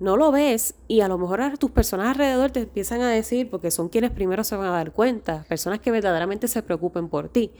no 0.00 0.18
lo 0.18 0.32
ves 0.32 0.74
y 0.86 1.00
a 1.00 1.08
lo 1.08 1.16
mejor 1.16 1.56
tus 1.56 1.70
personas 1.70 2.08
alrededor 2.08 2.50
te 2.50 2.60
empiezan 2.60 3.00
a 3.00 3.08
decir, 3.08 3.48
porque 3.48 3.70
son 3.70 3.88
quienes 3.88 4.10
primero 4.10 4.44
se 4.44 4.56
van 4.56 4.66
a 4.66 4.72
dar 4.72 4.92
cuenta, 4.92 5.44
personas 5.48 5.78
que 5.78 5.92
verdaderamente 5.92 6.48
se 6.48 6.62
preocupen 6.62 7.08
por 7.08 7.30
ti 7.30 7.52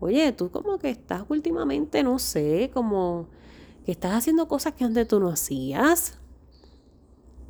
oye, 0.00 0.32
tú 0.32 0.50
como 0.50 0.78
que 0.78 0.90
estás 0.90 1.24
últimamente, 1.28 2.02
no 2.02 2.18
sé, 2.18 2.70
como 2.72 3.28
que 3.84 3.92
estás 3.92 4.14
haciendo 4.14 4.48
cosas 4.48 4.72
que 4.74 4.84
antes 4.84 5.06
tú 5.06 5.20
no 5.20 5.28
hacías. 5.28 6.18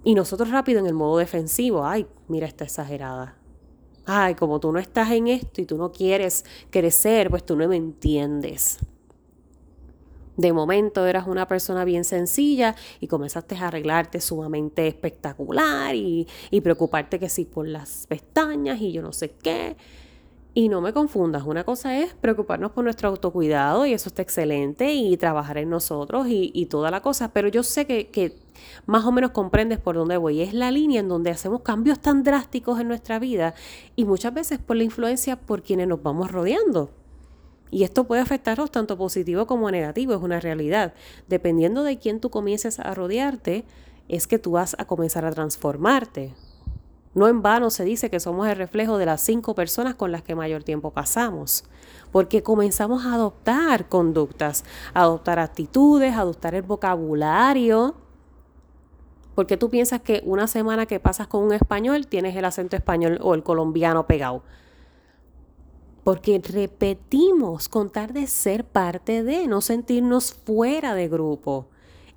Y 0.02 0.14
nosotros 0.14 0.50
rápido 0.50 0.80
en 0.80 0.86
el 0.86 0.94
modo 0.94 1.18
defensivo, 1.18 1.84
ay, 1.84 2.06
mira, 2.28 2.46
está 2.46 2.64
exagerada. 2.64 3.36
Ay, 4.06 4.34
como 4.34 4.58
tú 4.58 4.72
no 4.72 4.78
estás 4.78 5.10
en 5.10 5.28
esto 5.28 5.60
y 5.60 5.66
tú 5.66 5.76
no 5.76 5.92
quieres 5.92 6.44
crecer, 6.70 7.30
pues 7.30 7.44
tú 7.44 7.54
no 7.56 7.68
me 7.68 7.76
entiendes. 7.76 8.78
De 10.36 10.52
momento 10.54 11.06
eras 11.06 11.26
una 11.26 11.46
persona 11.46 11.84
bien 11.84 12.02
sencilla 12.02 12.74
y 12.98 13.08
comenzaste 13.08 13.56
a 13.56 13.68
arreglarte 13.68 14.22
sumamente 14.22 14.88
espectacular 14.88 15.94
y, 15.94 16.26
y 16.50 16.60
preocuparte 16.62 17.18
que 17.18 17.28
sí 17.28 17.44
por 17.44 17.68
las 17.68 18.06
pestañas 18.06 18.80
y 18.80 18.90
yo 18.90 19.02
no 19.02 19.12
sé 19.12 19.30
qué. 19.30 19.76
Y 20.52 20.68
no 20.68 20.80
me 20.80 20.92
confundas, 20.92 21.44
una 21.44 21.62
cosa 21.62 21.96
es 21.96 22.12
preocuparnos 22.14 22.72
por 22.72 22.82
nuestro 22.82 23.08
autocuidado 23.08 23.86
y 23.86 23.92
eso 23.92 24.08
está 24.08 24.22
excelente 24.22 24.92
y 24.92 25.16
trabajar 25.16 25.58
en 25.58 25.70
nosotros 25.70 26.26
y, 26.28 26.66
toda 26.66 26.90
la 26.90 27.02
cosa, 27.02 27.32
pero 27.32 27.46
yo 27.46 27.62
sé 27.62 27.86
que, 27.86 28.08
que, 28.08 28.36
más 28.84 29.04
o 29.04 29.12
menos 29.12 29.30
comprendes 29.30 29.78
por 29.78 29.94
dónde 29.94 30.16
voy. 30.16 30.40
Es 30.40 30.52
la 30.52 30.72
línea 30.72 31.00
en 31.00 31.08
donde 31.08 31.30
hacemos 31.30 31.62
cambios 31.62 32.00
tan 32.00 32.24
drásticos 32.24 32.80
en 32.80 32.88
nuestra 32.88 33.20
vida 33.20 33.54
y 33.94 34.04
muchas 34.04 34.34
veces 34.34 34.58
por 34.58 34.76
la 34.76 34.82
influencia 34.82 35.36
por 35.36 35.62
quienes 35.62 35.86
nos 35.86 36.02
vamos 36.02 36.32
rodeando. 36.32 36.90
Y 37.70 37.84
esto 37.84 38.04
puede 38.04 38.20
afectarnos 38.20 38.72
tanto 38.72 38.98
positivo 38.98 39.46
como 39.46 39.70
negativo, 39.70 40.14
es 40.14 40.20
una 40.20 40.40
realidad. 40.40 40.94
Dependiendo 41.28 41.84
de 41.84 41.98
quién 41.98 42.18
tú 42.18 42.28
comiences 42.28 42.80
a 42.80 42.92
rodearte, 42.92 43.64
es 44.08 44.26
que 44.26 44.40
tú 44.40 44.52
vas 44.52 44.74
a 44.78 44.86
comenzar 44.86 45.24
a 45.24 45.30
transformarte. 45.30 46.34
No 47.12 47.26
en 47.26 47.42
vano 47.42 47.70
se 47.70 47.84
dice 47.84 48.08
que 48.08 48.20
somos 48.20 48.46
el 48.46 48.56
reflejo 48.56 48.96
de 48.96 49.06
las 49.06 49.20
cinco 49.20 49.54
personas 49.54 49.96
con 49.96 50.12
las 50.12 50.22
que 50.22 50.36
mayor 50.36 50.62
tiempo 50.62 50.92
pasamos, 50.92 51.64
porque 52.12 52.42
comenzamos 52.42 53.04
a 53.04 53.14
adoptar 53.14 53.88
conductas, 53.88 54.64
a 54.94 55.02
adoptar 55.02 55.40
actitudes, 55.40 56.14
a 56.14 56.20
adoptar 56.20 56.54
el 56.54 56.62
vocabulario. 56.62 57.96
Porque 59.34 59.56
tú 59.56 59.70
piensas 59.70 60.02
que 60.02 60.22
una 60.24 60.46
semana 60.46 60.86
que 60.86 61.00
pasas 61.00 61.26
con 61.26 61.42
un 61.42 61.52
español 61.52 62.06
tienes 62.06 62.36
el 62.36 62.44
acento 62.44 62.76
español 62.76 63.18
o 63.22 63.34
el 63.34 63.42
colombiano 63.42 64.06
pegado. 64.06 64.44
Porque 66.04 66.40
repetimos 66.44 67.68
contar 67.68 68.12
de 68.12 68.28
ser 68.28 68.64
parte 68.64 69.24
de, 69.24 69.48
no 69.48 69.60
sentirnos 69.62 70.32
fuera 70.32 70.94
de 70.94 71.08
grupo. 71.08 71.69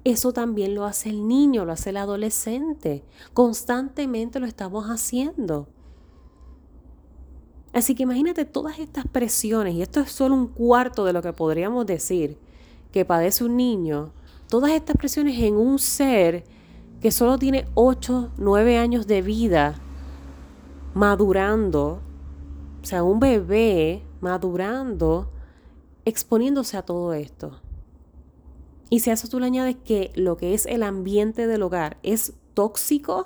Eso 0.03 0.33
también 0.33 0.75
lo 0.75 0.85
hace 0.85 1.09
el 1.09 1.27
niño, 1.27 1.65
lo 1.65 1.71
hace 1.71 1.91
el 1.91 1.97
adolescente. 1.97 3.03
Constantemente 3.33 4.39
lo 4.39 4.45
estamos 4.45 4.85
haciendo. 4.85 5.67
Así 7.73 7.95
que 7.95 8.03
imagínate 8.03 8.45
todas 8.45 8.77
estas 8.79 9.07
presiones, 9.07 9.73
y 9.73 9.81
esto 9.81 9.99
es 9.99 10.11
solo 10.11 10.35
un 10.35 10.47
cuarto 10.47 11.05
de 11.05 11.13
lo 11.13 11.23
que 11.23 11.33
podríamos 11.33 11.85
decir 11.87 12.37
que 12.91 13.03
padece 13.03 13.43
un 13.43 13.57
niño, 13.57 14.11
todas 14.47 14.71
estas 14.71 14.95
presiones 14.95 15.39
en 15.39 15.55
un 15.55 15.79
ser 15.79 16.43
que 17.01 17.09
solo 17.09 17.39
tiene 17.39 17.65
8, 17.73 18.33
9 18.37 18.77
años 18.77 19.07
de 19.07 19.23
vida, 19.23 19.75
madurando, 20.93 22.01
o 22.83 22.85
sea, 22.85 23.01
un 23.03 23.19
bebé 23.19 24.03
madurando, 24.21 25.31
exponiéndose 26.05 26.77
a 26.77 26.83
todo 26.83 27.13
esto. 27.13 27.62
Y 28.93 28.99
si 28.99 29.09
a 29.09 29.13
eso 29.13 29.27
tú 29.27 29.39
le 29.39 29.47
añades 29.47 29.75
que 29.83 30.11
lo 30.13 30.37
que 30.37 30.53
es 30.53 30.67
el 30.67 30.83
ambiente 30.83 31.47
del 31.47 31.63
hogar 31.63 31.97
es 32.03 32.33
tóxico 32.53 33.25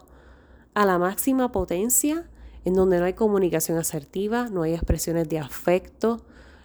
a 0.74 0.86
la 0.86 0.98
máxima 0.98 1.52
potencia, 1.52 2.30
en 2.64 2.74
donde 2.74 3.00
no 3.00 3.04
hay 3.04 3.16
comunicación 3.16 3.78
asertiva, 3.78 4.48
no 4.48 4.62
hay 4.62 4.76
expresiones 4.76 5.28
de 5.28 5.40
afecto, 5.40 6.22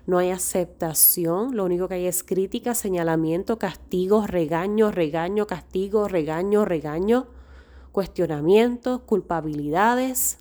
no 0.06 0.18
hay 0.18 0.30
aceptación, 0.30 1.56
lo 1.56 1.64
único 1.64 1.88
que 1.88 1.94
hay 1.94 2.06
es 2.06 2.22
crítica, 2.22 2.76
señalamiento, 2.76 3.58
castigo, 3.58 4.24
regaño, 4.24 4.92
regaño, 4.92 5.48
castigo, 5.48 6.06
regaño, 6.06 6.64
regaño, 6.64 7.26
cuestionamientos, 7.90 9.00
culpabilidades. 9.00 10.38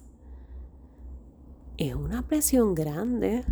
Es 1.79 1.95
una 1.95 2.27
presión 2.27 2.75
grande. 2.75 3.43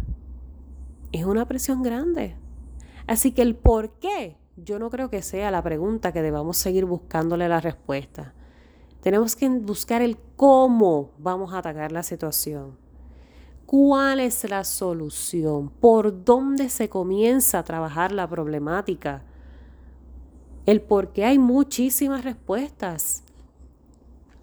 Es 1.11 1.25
una 1.25 1.47
presión 1.47 1.81
grande. 1.81 2.35
Así 3.07 3.31
que 3.31 3.41
el 3.41 3.55
por 3.55 3.89
qué 3.93 4.37
yo 4.63 4.79
no 4.79 4.89
creo 4.89 5.09
que 5.09 5.21
sea 5.21 5.51
la 5.51 5.61
pregunta 5.61 6.11
que 6.11 6.21
debamos 6.21 6.57
seguir 6.57 6.85
buscándole 6.85 7.47
la 7.47 7.61
respuesta. 7.61 8.33
Tenemos 9.01 9.35
que 9.35 9.47
buscar 9.49 10.01
el 10.01 10.17
cómo 10.35 11.11
vamos 11.17 11.53
a 11.53 11.59
atacar 11.59 11.91
la 11.91 12.03
situación. 12.03 12.77
¿Cuál 13.65 14.19
es 14.19 14.49
la 14.49 14.63
solución? 14.63 15.69
¿Por 15.69 16.25
dónde 16.25 16.69
se 16.69 16.89
comienza 16.89 17.59
a 17.59 17.63
trabajar 17.63 18.11
la 18.11 18.27
problemática? 18.27 19.23
El 20.65 20.81
por 20.81 21.13
qué 21.13 21.25
hay 21.25 21.39
muchísimas 21.39 22.23
respuestas. 22.23 23.23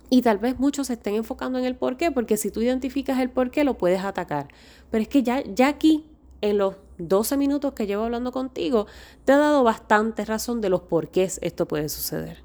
Y 0.09 0.23
tal 0.23 0.39
vez 0.39 0.59
muchos 0.59 0.87
se 0.87 0.93
estén 0.93 1.17
enfocando 1.17 1.59
en 1.59 1.65
el 1.65 1.75
por 1.75 1.97
qué, 1.97 2.13
porque 2.13 2.37
si 2.37 2.51
tú 2.51 2.63
identificas 2.63 3.19
el 3.19 3.31
por 3.31 3.51
qué, 3.51 3.65
lo 3.65 3.77
puedes 3.77 4.05
atacar. 4.05 4.49
Pero 4.91 5.03
es 5.03 5.09
que 5.09 5.25
ya, 5.25 5.43
ya 5.43 5.69
aquí, 5.69 6.09
en 6.41 6.59
los 6.59 6.77
12 6.99 7.37
minutos 7.37 7.73
que 7.75 7.87
llevo 7.87 8.05
hablando 8.05 8.33
contigo, 8.33 8.87
te 9.25 9.33
ha 9.33 9.39
dado 9.39 9.63
bastante 9.63 10.25
razón 10.25 10.61
de 10.61 10.69
los 10.69 10.83
por 10.83 11.09
qué 11.09 11.31
esto 11.41 11.67
puede 11.67 11.89
suceder. 11.89 12.43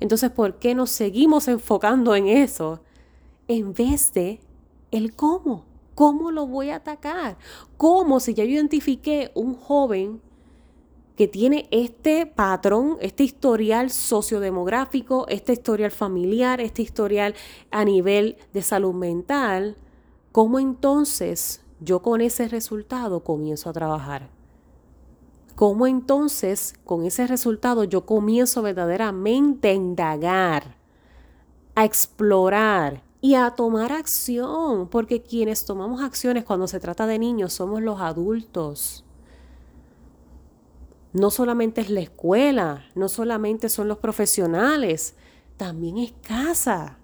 Entonces, 0.00 0.30
¿por 0.30 0.58
qué 0.58 0.74
nos 0.74 0.90
seguimos 0.90 1.48
enfocando 1.48 2.14
en 2.14 2.28
eso 2.28 2.80
en 3.48 3.74
vez 3.74 4.12
de 4.12 4.40
el 4.90 5.14
cómo? 5.14 5.64
¿Cómo 5.94 6.30
lo 6.30 6.46
voy 6.46 6.70
a 6.70 6.76
atacar? 6.76 7.36
¿Cómo 7.76 8.20
si 8.20 8.34
ya 8.34 8.44
yo 8.44 8.50
identifiqué 8.50 9.32
un 9.34 9.54
joven 9.54 10.20
que 11.16 11.26
tiene 11.26 11.66
este 11.72 12.26
patrón, 12.26 12.96
este 13.00 13.24
historial 13.24 13.90
sociodemográfico, 13.90 15.26
este 15.26 15.54
historial 15.54 15.90
familiar, 15.90 16.60
este 16.60 16.82
historial 16.82 17.34
a 17.72 17.84
nivel 17.84 18.36
de 18.52 18.62
salud 18.62 18.94
mental, 18.94 19.76
¿cómo 20.30 20.60
entonces 20.60 21.64
yo 21.80 22.02
con 22.02 22.20
ese 22.20 22.48
resultado 22.48 23.22
comienzo 23.24 23.70
a 23.70 23.72
trabajar. 23.72 24.28
¿Cómo 25.54 25.86
entonces 25.86 26.74
con 26.84 27.04
ese 27.04 27.26
resultado 27.26 27.84
yo 27.84 28.06
comienzo 28.06 28.62
verdaderamente 28.62 29.70
a 29.70 29.74
indagar, 29.74 30.76
a 31.74 31.84
explorar 31.84 33.02
y 33.20 33.34
a 33.34 33.50
tomar 33.50 33.92
acción? 33.92 34.88
Porque 34.88 35.22
quienes 35.22 35.64
tomamos 35.64 36.00
acciones 36.00 36.44
cuando 36.44 36.68
se 36.68 36.78
trata 36.78 37.06
de 37.06 37.18
niños 37.18 37.52
somos 37.54 37.82
los 37.82 38.00
adultos. 38.00 39.04
No 41.12 41.30
solamente 41.30 41.80
es 41.80 41.90
la 41.90 42.00
escuela, 42.00 42.84
no 42.94 43.08
solamente 43.08 43.68
son 43.68 43.88
los 43.88 43.98
profesionales, 43.98 45.16
también 45.56 45.98
es 45.98 46.12
casa. 46.22 46.98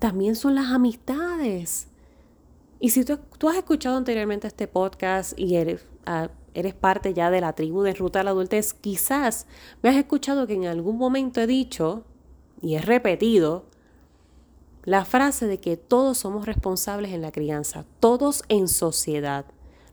También 0.00 0.34
son 0.34 0.56
las 0.56 0.72
amistades. 0.72 1.88
Y 2.78 2.90
si 2.90 3.04
tú, 3.04 3.48
has 3.48 3.56
escuchado 3.56 3.96
anteriormente 3.96 4.46
este 4.46 4.68
podcast 4.68 5.38
y 5.38 5.56
eres, 5.56 5.86
eres 6.54 6.74
parte 6.74 7.14
ya 7.14 7.30
de 7.30 7.40
la 7.40 7.54
tribu 7.54 7.82
de 7.82 7.94
Ruta 7.94 8.20
a 8.20 8.24
la 8.24 8.30
Adultez, 8.30 8.74
quizás 8.74 9.46
me 9.82 9.90
has 9.90 9.96
escuchado 9.96 10.46
que 10.46 10.54
en 10.54 10.66
algún 10.66 10.98
momento 10.98 11.40
he 11.40 11.46
dicho, 11.46 12.04
y 12.60 12.74
he 12.74 12.80
repetido, 12.80 13.64
la 14.84 15.04
frase 15.04 15.46
de 15.46 15.58
que 15.58 15.76
todos 15.76 16.18
somos 16.18 16.46
responsables 16.46 17.12
en 17.12 17.20
la 17.20 17.32
crianza, 17.32 17.84
todos 17.98 18.44
en 18.48 18.68
sociedad, 18.68 19.46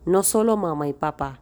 no 0.06 0.22
solo 0.22 0.56
mamá 0.56 0.88
y 0.88 0.94
papá. 0.94 1.40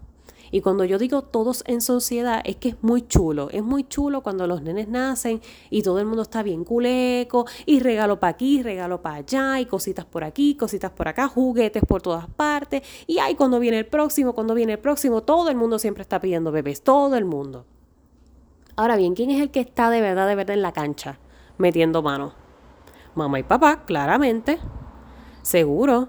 Y 0.51 0.61
cuando 0.61 0.83
yo 0.83 0.97
digo 0.97 1.21
todos 1.21 1.63
en 1.65 1.81
sociedad, 1.81 2.41
es 2.43 2.57
que 2.57 2.69
es 2.69 2.75
muy 2.81 3.07
chulo. 3.07 3.49
Es 3.51 3.63
muy 3.63 3.87
chulo 3.87 4.21
cuando 4.21 4.47
los 4.47 4.61
nenes 4.61 4.87
nacen 4.89 5.41
y 5.69 5.81
todo 5.81 5.99
el 5.99 6.05
mundo 6.05 6.23
está 6.23 6.43
bien 6.43 6.65
culeco 6.65 7.45
y 7.65 7.79
regalo 7.79 8.19
para 8.19 8.31
aquí, 8.31 8.61
regalo 8.61 9.01
para 9.01 9.15
allá 9.15 9.59
y 9.59 9.65
cositas 9.65 10.05
por 10.05 10.23
aquí, 10.23 10.55
cositas 10.55 10.91
por 10.91 11.07
acá, 11.07 11.27
juguetes 11.27 11.83
por 11.87 12.01
todas 12.01 12.27
partes. 12.27 12.83
Y 13.07 13.19
ahí 13.19 13.35
cuando 13.35 13.59
viene 13.59 13.79
el 13.79 13.87
próximo, 13.87 14.33
cuando 14.33 14.53
viene 14.53 14.73
el 14.73 14.79
próximo, 14.79 15.21
todo 15.21 15.49
el 15.49 15.55
mundo 15.55 15.79
siempre 15.79 16.01
está 16.01 16.19
pidiendo 16.19 16.51
bebés, 16.51 16.81
todo 16.81 17.15
el 17.15 17.25
mundo. 17.25 17.65
Ahora 18.75 18.95
bien, 18.95 19.15
¿quién 19.15 19.29
es 19.31 19.41
el 19.41 19.51
que 19.51 19.61
está 19.61 19.89
de 19.89 20.01
verdad, 20.01 20.27
de 20.27 20.35
verdad 20.35 20.55
en 20.55 20.61
la 20.61 20.71
cancha 20.71 21.17
metiendo 21.57 22.01
mano? 22.01 22.33
Mamá 23.15 23.39
y 23.39 23.43
papá, 23.43 23.83
claramente. 23.85 24.59
Seguro 25.41 26.07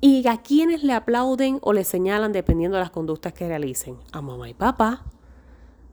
y 0.00 0.26
a 0.26 0.38
quienes 0.38 0.82
le 0.82 0.94
aplauden 0.94 1.58
o 1.62 1.72
le 1.72 1.84
señalan 1.84 2.32
dependiendo 2.32 2.76
de 2.76 2.82
las 2.82 2.90
conductas 2.90 3.32
que 3.32 3.46
realicen. 3.46 3.98
A 4.12 4.22
mamá 4.22 4.48
y 4.48 4.54
papá. 4.54 5.04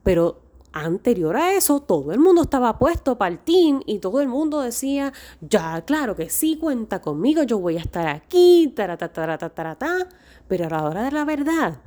Pero 0.02 0.40
anterior 0.72 1.36
a 1.36 1.52
eso, 1.52 1.80
todo 1.80 2.12
el 2.12 2.18
mundo 2.18 2.42
estaba 2.42 2.78
puesto 2.78 3.18
para 3.18 3.32
el 3.32 3.38
team 3.38 3.82
y 3.86 3.98
todo 3.98 4.20
el 4.20 4.28
mundo 4.28 4.60
decía, 4.60 5.12
ya, 5.40 5.82
claro 5.82 6.16
que 6.16 6.30
sí, 6.30 6.56
cuenta 6.56 7.00
conmigo, 7.00 7.42
yo 7.42 7.58
voy 7.58 7.76
a 7.76 7.80
estar 7.80 8.06
aquí, 8.06 8.72
taratataratata. 8.74 10.08
Pero 10.46 10.66
a 10.66 10.70
la 10.70 10.84
hora 10.84 11.02
de 11.04 11.10
la 11.10 11.24
verdad, 11.24 11.80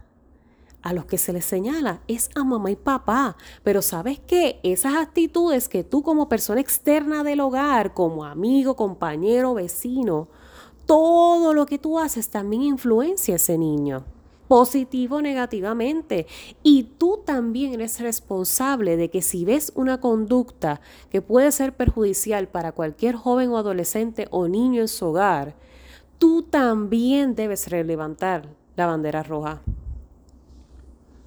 a 0.84 0.94
los 0.94 1.06
que 1.06 1.18
se 1.18 1.34
les 1.34 1.46
señala 1.46 2.01
es 2.08 2.30
a 2.36 2.44
mamá 2.44 2.70
y 2.70 2.75
papá. 2.75 3.36
Pero 3.63 3.82
sabes 3.82 4.20
qué? 4.20 4.60
Esas 4.62 4.96
actitudes 4.96 5.68
que 5.70 5.84
tú 5.84 6.04
como 6.04 6.30
persona 6.30 6.62
externa 6.62 7.24
del 7.24 7.40
hogar, 7.40 7.94
como 7.96 8.25
amigo, 8.25 8.75
compañero, 8.75 9.56
vecino, 9.56 10.28
todo 10.91 11.53
lo 11.53 11.67
que 11.67 11.77
tú 11.77 12.00
haces 12.00 12.27
también 12.27 12.63
influencia 12.63 13.36
a 13.36 13.38
ese 13.38 13.57
niño, 13.57 14.03
positivo 14.50 15.15
o 15.15 15.21
negativamente. 15.21 16.27
Y 16.63 16.83
tú 16.83 17.21
también 17.25 17.71
eres 17.71 18.01
responsable 18.01 18.98
de 18.98 19.10
que 19.10 19.21
si 19.21 19.45
ves 19.45 19.71
una 19.75 20.01
conducta 20.01 20.81
que 21.10 21.21
puede 21.21 21.53
ser 21.53 21.77
perjudicial 21.77 22.50
para 22.50 22.74
cualquier 22.74 23.15
joven 23.15 23.51
o 23.51 23.57
adolescente 23.57 24.27
o 24.31 24.50
niño 24.50 24.81
en 24.81 24.89
su 24.89 25.05
hogar, 25.05 25.55
tú 26.17 26.41
también 26.41 27.36
debes 27.36 27.69
relevantar 27.69 28.50
la 28.75 28.88
bandera 28.88 29.24
roja. 29.24 29.62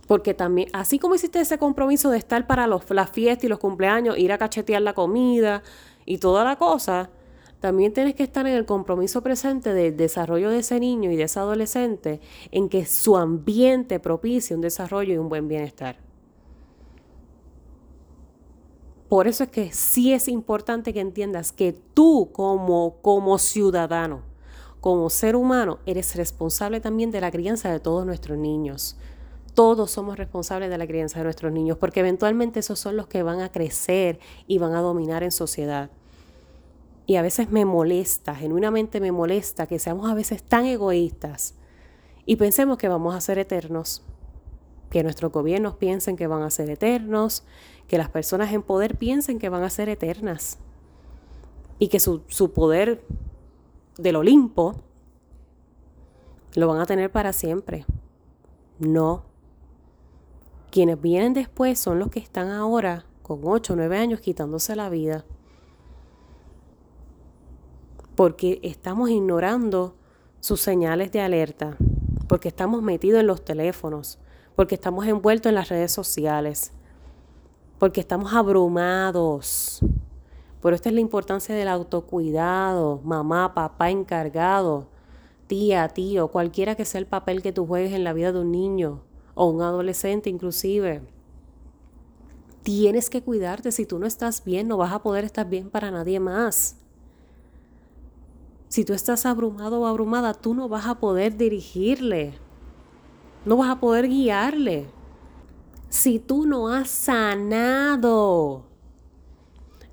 Porque 0.06 0.34
también, 0.34 0.68
así 0.74 0.98
como 0.98 1.14
hiciste 1.14 1.40
ese 1.40 1.56
compromiso 1.56 2.10
de 2.10 2.18
estar 2.18 2.46
para 2.46 2.66
las 2.66 3.10
fiestas 3.10 3.44
y 3.44 3.48
los 3.48 3.60
cumpleaños, 3.60 4.18
ir 4.18 4.30
a 4.30 4.36
cachetear 4.36 4.82
la 4.82 4.92
comida 4.92 5.62
y 6.04 6.18
toda 6.18 6.44
la 6.44 6.56
cosa, 6.56 7.08
también 7.64 7.94
tienes 7.94 8.14
que 8.14 8.24
estar 8.24 8.46
en 8.46 8.52
el 8.52 8.66
compromiso 8.66 9.22
presente 9.22 9.72
del 9.72 9.96
desarrollo 9.96 10.50
de 10.50 10.58
ese 10.58 10.78
niño 10.78 11.10
y 11.10 11.16
de 11.16 11.22
ese 11.22 11.40
adolescente, 11.40 12.20
en 12.50 12.68
que 12.68 12.84
su 12.84 13.16
ambiente 13.16 13.98
propicie 14.00 14.54
un 14.54 14.60
desarrollo 14.60 15.14
y 15.14 15.16
un 15.16 15.30
buen 15.30 15.48
bienestar. 15.48 15.96
Por 19.08 19.28
eso 19.28 19.44
es 19.44 19.48
que 19.48 19.72
sí 19.72 20.12
es 20.12 20.28
importante 20.28 20.92
que 20.92 21.00
entiendas 21.00 21.52
que 21.52 21.72
tú 21.72 22.28
como, 22.34 22.96
como 23.00 23.38
ciudadano, 23.38 24.20
como 24.82 25.08
ser 25.08 25.34
humano, 25.34 25.78
eres 25.86 26.16
responsable 26.16 26.80
también 26.80 27.10
de 27.10 27.22
la 27.22 27.30
crianza 27.30 27.72
de 27.72 27.80
todos 27.80 28.04
nuestros 28.04 28.36
niños. 28.36 28.98
Todos 29.54 29.90
somos 29.90 30.18
responsables 30.18 30.68
de 30.68 30.76
la 30.76 30.86
crianza 30.86 31.20
de 31.20 31.24
nuestros 31.24 31.50
niños, 31.50 31.78
porque 31.78 32.00
eventualmente 32.00 32.60
esos 32.60 32.78
son 32.78 32.98
los 32.98 33.06
que 33.06 33.22
van 33.22 33.40
a 33.40 33.50
crecer 33.50 34.20
y 34.46 34.58
van 34.58 34.74
a 34.74 34.82
dominar 34.82 35.22
en 35.22 35.32
sociedad. 35.32 35.88
Y 37.06 37.16
a 37.16 37.22
veces 37.22 37.50
me 37.50 37.64
molesta, 37.64 38.34
genuinamente 38.34 39.00
me 39.00 39.12
molesta 39.12 39.66
que 39.66 39.78
seamos 39.78 40.10
a 40.10 40.14
veces 40.14 40.42
tan 40.42 40.64
egoístas 40.64 41.54
y 42.26 42.36
pensemos 42.36 42.78
que 42.78 42.88
vamos 42.88 43.14
a 43.14 43.20
ser 43.20 43.38
eternos, 43.38 44.02
que 44.90 45.02
nuestros 45.02 45.30
gobiernos 45.30 45.74
piensen 45.74 46.16
que 46.16 46.26
van 46.26 46.42
a 46.42 46.50
ser 46.50 46.70
eternos, 46.70 47.44
que 47.88 47.98
las 47.98 48.08
personas 48.08 48.52
en 48.52 48.62
poder 48.62 48.96
piensen 48.96 49.38
que 49.38 49.50
van 49.50 49.62
a 49.62 49.70
ser 49.70 49.90
eternas 49.90 50.58
y 51.78 51.88
que 51.88 52.00
su, 52.00 52.22
su 52.28 52.52
poder 52.52 53.04
del 53.98 54.16
Olimpo 54.16 54.76
lo 56.54 56.68
van 56.68 56.80
a 56.80 56.86
tener 56.86 57.10
para 57.10 57.32
siempre. 57.32 57.84
No. 58.78 59.24
Quienes 60.70 61.00
vienen 61.00 61.34
después 61.34 61.78
son 61.78 61.98
los 61.98 62.08
que 62.08 62.20
están 62.20 62.48
ahora 62.50 63.04
con 63.22 63.40
8 63.42 63.74
o 63.74 63.76
9 63.76 63.98
años 63.98 64.20
quitándose 64.20 64.74
la 64.74 64.88
vida 64.88 65.24
porque 68.16 68.60
estamos 68.62 69.10
ignorando 69.10 69.96
sus 70.40 70.60
señales 70.60 71.10
de 71.10 71.20
alerta, 71.20 71.76
porque 72.28 72.48
estamos 72.48 72.82
metidos 72.82 73.20
en 73.20 73.26
los 73.26 73.44
teléfonos, 73.44 74.18
porque 74.54 74.76
estamos 74.76 75.06
envueltos 75.06 75.50
en 75.50 75.56
las 75.56 75.68
redes 75.68 75.92
sociales, 75.92 76.72
porque 77.78 78.00
estamos 78.00 78.32
abrumados. 78.32 79.80
Por 80.60 80.74
esto 80.74 80.88
es 80.88 80.94
la 80.94 81.00
importancia 81.00 81.54
del 81.54 81.68
autocuidado, 81.68 83.00
mamá, 83.04 83.52
papá 83.54 83.90
encargado, 83.90 84.88
tía, 85.46 85.88
tío, 85.88 86.28
cualquiera 86.28 86.74
que 86.74 86.84
sea 86.84 87.00
el 87.00 87.06
papel 87.06 87.42
que 87.42 87.52
tú 87.52 87.66
juegues 87.66 87.92
en 87.92 88.04
la 88.04 88.12
vida 88.12 88.32
de 88.32 88.40
un 88.40 88.52
niño 88.52 89.02
o 89.34 89.46
un 89.46 89.60
adolescente 89.60 90.30
inclusive. 90.30 91.02
Tienes 92.62 93.10
que 93.10 93.22
cuidarte, 93.22 93.72
si 93.72 93.84
tú 93.84 93.98
no 93.98 94.06
estás 94.06 94.42
bien, 94.42 94.68
no 94.68 94.78
vas 94.78 94.92
a 94.92 95.02
poder 95.02 95.24
estar 95.24 95.48
bien 95.48 95.68
para 95.68 95.90
nadie 95.90 96.18
más. 96.18 96.78
Si 98.74 98.84
tú 98.84 98.92
estás 98.92 99.24
abrumado 99.24 99.82
o 99.82 99.86
abrumada, 99.86 100.34
tú 100.34 100.52
no 100.52 100.68
vas 100.68 100.86
a 100.86 100.96
poder 100.96 101.36
dirigirle. 101.36 102.34
No 103.44 103.56
vas 103.56 103.70
a 103.70 103.78
poder 103.78 104.08
guiarle. 104.08 104.88
Si 105.90 106.18
tú 106.18 106.44
no 106.44 106.66
has 106.66 106.90
sanado, 106.90 108.64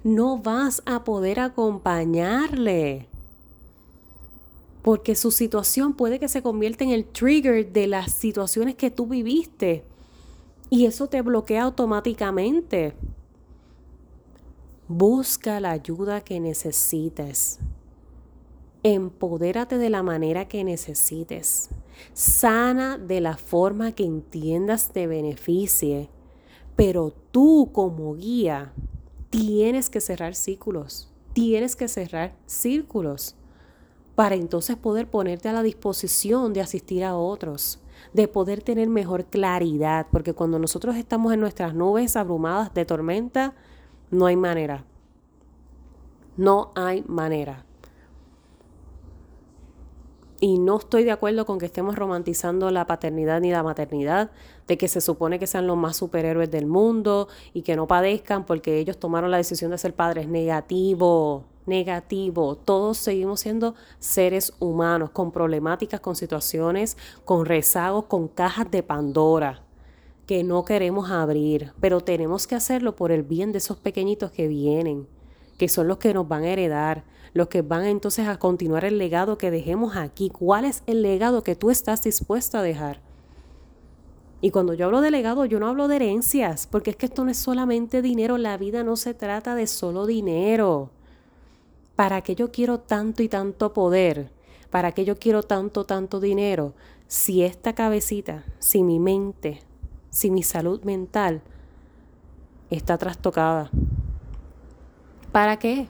no 0.04 0.40
vas 0.40 0.82
a 0.88 1.04
poder 1.04 1.40
acompañarle. 1.40 3.08
Porque 4.82 5.14
su 5.14 5.30
situación 5.30 5.94
puede 5.94 6.20
que 6.20 6.28
se 6.28 6.42
convierta 6.42 6.84
en 6.84 6.90
el 6.90 7.06
trigger 7.06 7.72
de 7.72 7.86
las 7.86 8.12
situaciones 8.12 8.74
que 8.74 8.90
tú 8.90 9.06
viviste. 9.06 9.86
Y 10.72 10.88
eso 10.88 11.06
te 11.06 11.22
bloquea 11.22 11.66
automáticamente. 11.66 12.96
Busca 14.88 15.60
la 15.60 15.70
ayuda 15.70 16.22
que 16.22 16.40
necesites. 16.40 17.60
Empodérate 18.84 19.78
de 19.78 19.90
la 19.90 20.02
manera 20.02 20.48
que 20.48 20.64
necesites. 20.64 21.70
Sana 22.14 22.98
de 22.98 23.22
la 23.22 23.38
forma 23.38 23.92
que 23.92 24.06
entiendas 24.06 24.90
te 24.92 25.06
beneficie. 25.06 26.10
Pero 26.76 27.14
tú 27.32 27.70
como 27.74 28.16
guía 28.16 28.74
tienes 29.30 29.90
que 29.90 30.02
cerrar 30.02 30.34
círculos. 30.34 31.14
Tienes 31.34 31.76
que 31.76 31.88
cerrar 31.88 32.36
círculos 32.48 33.36
para 34.16 34.36
entonces 34.36 34.76
poder 34.78 35.10
ponerte 35.10 35.48
a 35.50 35.54
la 35.54 35.64
disposición 35.64 36.54
de 36.54 36.62
asistir 36.62 37.04
a 37.04 37.16
otros, 37.16 37.80
de 38.14 38.28
poder 38.28 38.62
tener 38.62 38.90
mejor 38.90 39.26
claridad, 39.26 40.08
porque 40.12 40.34
cuando 40.34 40.60
nosotros 40.60 40.96
estamos 40.96 41.34
en 41.34 41.40
nuestras 41.40 41.74
nubes 41.74 42.16
abrumadas 42.16 42.74
de 42.74 42.86
tormenta, 42.86 43.54
no 44.10 44.26
hay 44.26 44.36
manera. 44.36 44.86
No 46.36 46.72
hay 46.76 47.04
manera. 47.08 47.66
Y 50.44 50.58
no 50.58 50.80
estoy 50.80 51.04
de 51.04 51.12
acuerdo 51.12 51.46
con 51.46 51.60
que 51.60 51.68
estemos 51.68 51.96
romantizando 51.96 52.72
la 52.72 52.88
paternidad 52.88 53.40
ni 53.40 53.52
la 53.52 53.62
maternidad, 53.62 54.32
de 54.68 54.76
que 54.76 54.88
se 54.88 55.00
supone 55.00 55.38
que 55.38 55.46
sean 55.46 55.68
los 55.68 55.78
más 55.78 55.96
superhéroes 55.96 56.50
del 56.50 56.66
mundo 56.66 57.28
y 57.54 57.62
que 57.62 57.76
no 57.76 57.88
padezcan 57.88 58.46
porque 58.48 58.80
ellos 58.80 58.98
tomaron 58.98 59.30
la 59.30 59.38
decisión 59.38 59.70
de 59.70 59.78
ser 59.78 59.94
padres. 59.94 60.28
Negativo, 60.28 61.44
negativo. 61.68 62.56
Todos 62.56 62.98
seguimos 62.98 63.42
siendo 63.42 63.76
seres 64.00 64.52
humanos 64.58 65.12
con 65.12 65.32
problemáticas, 65.32 66.00
con 66.00 66.16
situaciones, 66.16 66.98
con 67.24 67.46
rezagos, 67.46 68.06
con 68.06 68.28
cajas 68.28 68.72
de 68.72 68.82
Pandora 68.82 69.62
que 70.26 70.44
no 70.46 70.64
queremos 70.64 71.12
abrir, 71.12 71.74
pero 71.82 72.00
tenemos 72.00 72.48
que 72.48 72.56
hacerlo 72.56 72.96
por 72.96 73.12
el 73.12 73.22
bien 73.22 73.52
de 73.52 73.58
esos 73.58 73.78
pequeñitos 73.78 74.32
que 74.32 74.48
vienen, 74.48 75.06
que 75.58 75.68
son 75.68 75.90
los 75.90 75.98
que 75.98 76.14
nos 76.14 76.26
van 76.26 76.44
a 76.44 76.50
heredar, 76.50 77.04
los 77.34 77.48
que 77.48 77.62
van 77.62 77.86
entonces 77.86 78.28
a 78.28 78.38
continuar 78.38 78.86
el 78.86 78.98
legado 78.98 79.38
que 79.38 79.52
dejemos 79.52 79.96
aquí. 79.96 80.30
¿Cuál 80.30 80.66
es 80.66 80.84
el 80.86 81.02
legado 81.02 81.44
que 81.44 81.56
tú 81.56 81.70
estás 81.70 82.04
dispuesto 82.04 82.58
a 82.58 82.62
dejar? 82.62 83.00
Y 84.42 84.50
cuando 84.50 84.74
yo 84.74 84.88
hablo 84.88 85.02
de 85.02 85.12
legado, 85.12 85.46
yo 85.46 85.60
no 85.60 85.68
hablo 85.68 85.88
de 85.88 85.98
herencias, 85.98 86.68
porque 86.68 86.90
es 86.90 86.96
que 86.96 87.06
esto 87.06 87.24
no 87.24 87.30
es 87.30 87.38
solamente 87.38 88.02
dinero, 88.02 88.38
la 88.38 88.58
vida 88.58 88.84
no 88.84 88.96
se 88.96 89.14
trata 89.14 89.54
de 89.54 89.68
solo 89.68 90.08
dinero. 90.08 90.90
¿Para 91.96 92.22
qué 92.22 92.34
yo 92.34 92.52
quiero 92.52 92.80
tanto 92.80 93.22
y 93.22 93.30
tanto 93.30 93.74
poder? 93.74 94.32
¿Para 94.72 94.94
qué 94.94 95.06
yo 95.06 95.18
quiero 95.18 95.44
tanto, 95.44 95.86
tanto 95.86 96.20
dinero? 96.20 96.74
Si 97.08 97.44
esta 97.44 97.74
cabecita, 97.74 98.44
si 98.58 98.82
mi 98.84 99.00
mente, 99.00 99.62
si 100.10 100.32
mi 100.32 100.42
salud 100.42 100.82
mental 100.84 101.42
está 102.72 102.98
trastocada. 102.98 103.70
¿Para 105.32 105.60
qué? 105.60 105.88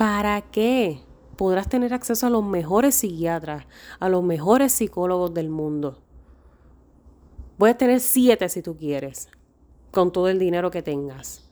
¿Para 0.00 0.40
qué? 0.40 1.02
Podrás 1.36 1.68
tener 1.68 1.92
acceso 1.92 2.26
a 2.26 2.30
los 2.30 2.42
mejores 2.42 2.94
psiquiatras, 2.94 3.66
a 3.98 4.08
los 4.08 4.24
mejores 4.24 4.72
psicólogos 4.72 5.34
del 5.34 5.50
mundo. 5.50 5.98
Puedes 7.58 7.76
tener 7.76 8.00
siete 8.00 8.48
si 8.48 8.62
tú 8.62 8.78
quieres, 8.78 9.28
con 9.90 10.10
todo 10.10 10.28
el 10.28 10.38
dinero 10.38 10.70
que 10.70 10.80
tengas. 10.80 11.42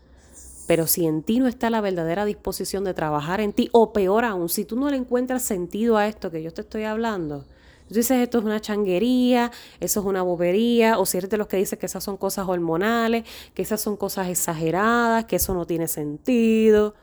Pero 0.66 0.86
si 0.86 1.04
en 1.04 1.22
ti 1.22 1.40
no 1.40 1.46
está 1.46 1.68
la 1.68 1.82
verdadera 1.82 2.24
disposición 2.24 2.84
de 2.84 2.94
trabajar 2.94 3.42
en 3.42 3.52
ti, 3.52 3.68
o 3.72 3.92
peor 3.92 4.24
aún, 4.24 4.48
si 4.48 4.64
tú 4.64 4.76
no 4.76 4.88
le 4.88 4.96
encuentras 4.96 5.42
sentido 5.42 5.98
a 5.98 6.06
esto 6.06 6.30
que 6.30 6.42
yo 6.42 6.50
te 6.50 6.62
estoy 6.62 6.84
hablando, 6.84 7.44
tú 7.86 7.96
dices 7.96 8.12
esto 8.12 8.38
es 8.38 8.44
una 8.46 8.62
changuería, 8.62 9.52
eso 9.78 10.00
es 10.00 10.06
una 10.06 10.22
bobería, 10.22 10.98
o 10.98 11.04
si 11.04 11.18
eres 11.18 11.28
de 11.28 11.36
los 11.36 11.48
que 11.48 11.58
dices 11.58 11.78
que 11.78 11.84
esas 11.84 12.02
son 12.02 12.16
cosas 12.16 12.48
hormonales, 12.48 13.24
que 13.52 13.60
esas 13.60 13.82
son 13.82 13.98
cosas 13.98 14.28
exageradas, 14.28 15.26
que 15.26 15.36
eso 15.36 15.52
no 15.52 15.66
tiene 15.66 15.86
sentido 15.86 16.94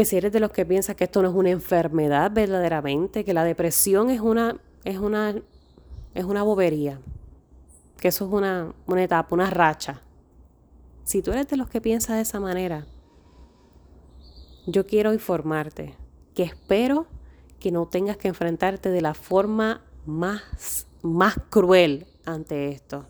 que 0.00 0.06
si 0.06 0.16
eres 0.16 0.32
de 0.32 0.40
los 0.40 0.50
que 0.50 0.64
piensas 0.64 0.96
que 0.96 1.04
esto 1.04 1.20
no 1.20 1.28
es 1.28 1.34
una 1.34 1.50
enfermedad 1.50 2.30
verdaderamente, 2.32 3.22
que 3.22 3.34
la 3.34 3.44
depresión 3.44 4.08
es 4.08 4.22
una, 4.22 4.58
es 4.82 4.96
una, 4.96 5.34
es 6.14 6.24
una 6.24 6.42
bobería, 6.42 6.98
que 7.98 8.08
eso 8.08 8.24
es 8.24 8.32
una, 8.32 8.72
una 8.86 9.04
etapa, 9.04 9.34
una 9.34 9.50
racha. 9.50 10.00
Si 11.04 11.20
tú 11.20 11.32
eres 11.32 11.48
de 11.48 11.58
los 11.58 11.68
que 11.68 11.82
piensas 11.82 12.16
de 12.16 12.22
esa 12.22 12.40
manera, 12.40 12.86
yo 14.66 14.86
quiero 14.86 15.12
informarte 15.12 15.94
que 16.34 16.44
espero 16.44 17.06
que 17.58 17.70
no 17.70 17.86
tengas 17.86 18.16
que 18.16 18.28
enfrentarte 18.28 18.88
de 18.88 19.02
la 19.02 19.12
forma 19.12 19.84
más, 20.06 20.86
más 21.02 21.34
cruel 21.50 22.06
ante 22.24 22.70
esto. 22.70 23.04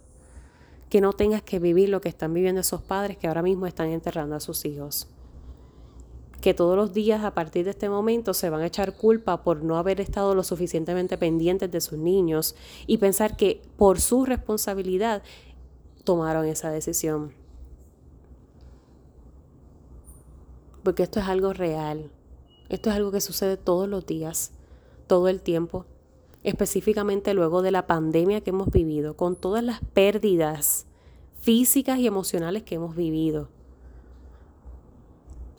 Que 0.89 1.01
no 1.01 1.13
tengas 1.13 1.43
que 1.43 1.61
vivir 1.61 1.89
lo 1.89 2.01
que 2.01 2.09
están 2.09 2.35
viviendo 2.35 2.63
esos 2.63 2.83
padres 2.83 3.17
que 3.17 3.29
ahora 3.29 3.43
mismo 3.43 3.69
están 3.69 3.91
enterrando 3.91 4.35
a 4.35 4.41
sus 4.41 4.65
hijos 4.65 5.07
que 6.41 6.55
todos 6.55 6.77
los 6.77 6.93
días 6.93 7.25
a 7.25 7.35
partir 7.35 7.65
de 7.65 7.71
este 7.71 7.89
momento 7.89 8.35
se 8.35 8.51
van 8.51 8.63
a 8.63 8.67
echar 8.67 8.97
culpa 8.97 9.43
por 9.43 9.63
no 9.63 9.77
haber 9.77 10.01
estado 10.01 10.35
lo 10.35 10.43
suficientemente 10.43 11.19
pendientes 11.19 11.71
de 11.71 11.81
sus 11.81 11.99
niños 11.99 12.57
y 12.87 12.99
pensar 12.99 13.37
que 13.37 13.63
por 13.77 14.01
su 14.01 14.25
responsabilidad 14.25 15.23
tomaron 16.05 16.47
esa 16.47 16.71
decisión. 16.71 17.33
Porque 20.83 21.03
esto 21.03 21.21
es 21.21 21.27
algo 21.27 21.53
real. 21.53 22.11
Esto 22.71 22.91
es 22.91 22.97
algo 22.97 23.11
que 23.11 23.21
sucede 23.21 23.57
todos 23.57 23.89
los 23.89 24.07
días, 24.07 24.53
todo 25.07 25.29
el 25.29 25.41
tiempo. 25.41 25.87
específicamente 26.43 27.35
luego 27.35 27.61
de 27.61 27.71
la 27.71 27.87
pandemia 27.87 28.41
que 28.41 28.49
hemos 28.49 28.71
vivido, 28.71 29.15
con 29.15 29.37
todas 29.37 29.63
las 29.63 29.81
pérdidas 29.93 30.87
físicas 31.41 31.99
y 31.99 32.07
emocionales 32.07 32.63
que 32.63 32.77
hemos 32.77 32.97
vivido. 32.97 33.49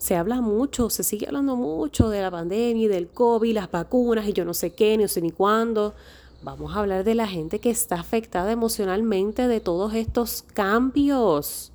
Se 0.02 0.16
habla 0.16 0.40
mucho, 0.40 0.90
se 0.90 1.04
sigue 1.04 1.28
hablando 1.28 1.54
mucho 1.54 2.08
de 2.08 2.20
la 2.20 2.28
pandemia 2.32 2.86
y 2.86 2.88
del 2.88 3.06
COVID, 3.06 3.54
las 3.54 3.70
vacunas 3.70 4.26
y 4.26 4.32
yo 4.32 4.44
no 4.44 4.52
sé 4.52 4.72
qué, 4.72 4.98
ni 4.98 5.06
sé 5.06 5.20
ni 5.20 5.30
cuándo. 5.30 5.94
Vamos 6.42 6.74
a 6.74 6.80
hablar 6.80 7.04
de 7.04 7.14
la 7.14 7.28
gente 7.28 7.60
que 7.60 7.70
está 7.70 8.00
afectada 8.00 8.50
emocionalmente 8.50 9.46
de 9.46 9.60
todos 9.60 9.94
estos 9.94 10.42
cambios. 10.54 11.70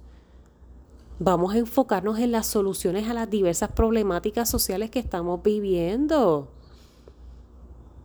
Vamos 1.20 1.54
a 1.54 1.60
enfocarnos 1.60 2.20
en 2.20 2.34
las 2.34 2.48
soluciones 2.48 3.08
a 3.08 3.14
las 3.14 3.30
diversas 3.30 3.72
problemáticas 3.72 4.50
sociales 4.50 4.92
que 4.92 5.00
estamos 5.00 5.42
viviendo. 5.42 6.50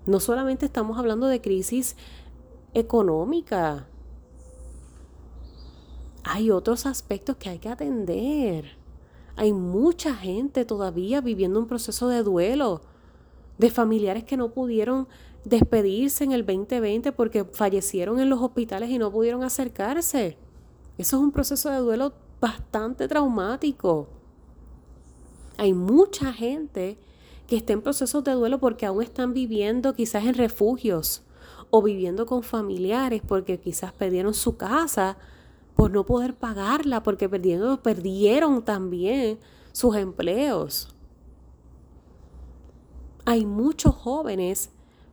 No 0.07 0.21
solamente 0.21 0.67
estamos 0.67 1.01
hablando 1.01 1.27
de 1.27 1.41
crisis 1.41 1.97
económica, 2.75 3.89
hay 6.23 6.53
otros 6.53 6.87
aspectos 6.87 7.39
que 7.39 7.49
hay 7.49 7.59
que 7.59 7.71
atender. 7.71 8.82
Hay 9.43 9.53
mucha 9.53 10.15
gente 10.15 10.65
todavía 10.65 11.21
viviendo 11.21 11.59
un 11.59 11.67
proceso 11.67 12.07
de 12.07 12.23
duelo, 12.23 12.81
de 13.59 13.73
familiares 13.73 14.23
que 14.23 14.37
no 14.37 14.53
pudieron 14.53 15.09
despedirse 15.45 16.23
en 16.23 16.31
el 16.31 16.47
2020 16.47 17.11
porque 17.11 17.43
fallecieron 17.43 18.21
en 18.21 18.31
los 18.31 18.41
hospitales 18.41 18.89
y 18.91 18.99
no 18.99 19.11
pudieron 19.11 19.43
acercarse. 19.43 20.37
Eso 20.97 21.17
es 21.17 21.23
un 21.25 21.33
proceso 21.33 21.71
de 21.71 21.79
duelo 21.79 22.13
bastante 22.41 23.09
traumático. 23.09 24.07
Hay 25.57 25.73
mucha 25.73 26.33
gente 26.33 26.97
que 27.49 27.57
está 27.57 27.73
en 27.73 27.83
procesos 27.83 28.23
de 28.23 28.35
duelo 28.35 28.61
porque 28.61 28.87
aún 28.87 29.03
están 29.03 29.33
viviendo 29.33 29.93
quizás 29.97 30.25
en 30.25 30.35
refugios 30.35 31.25
o 31.71 31.83
viviendo 31.83 32.27
con 32.27 32.45
familiares 32.45 33.23
porque 33.27 33.59
quizás 33.59 33.93
perdieron 33.93 34.35
su 34.35 34.57
casa 34.57 35.19
por 35.77 35.91
no 35.91 36.05
poder 36.05 36.35
pagarla, 36.35 37.03
porque 37.03 37.29
perdieron, 37.29 38.63
también 38.63 39.39
sus 39.73 39.97
empleos. 39.97 40.95
Hay 43.25 43.47
muchos 43.47 43.95
jóvenes 43.95 44.71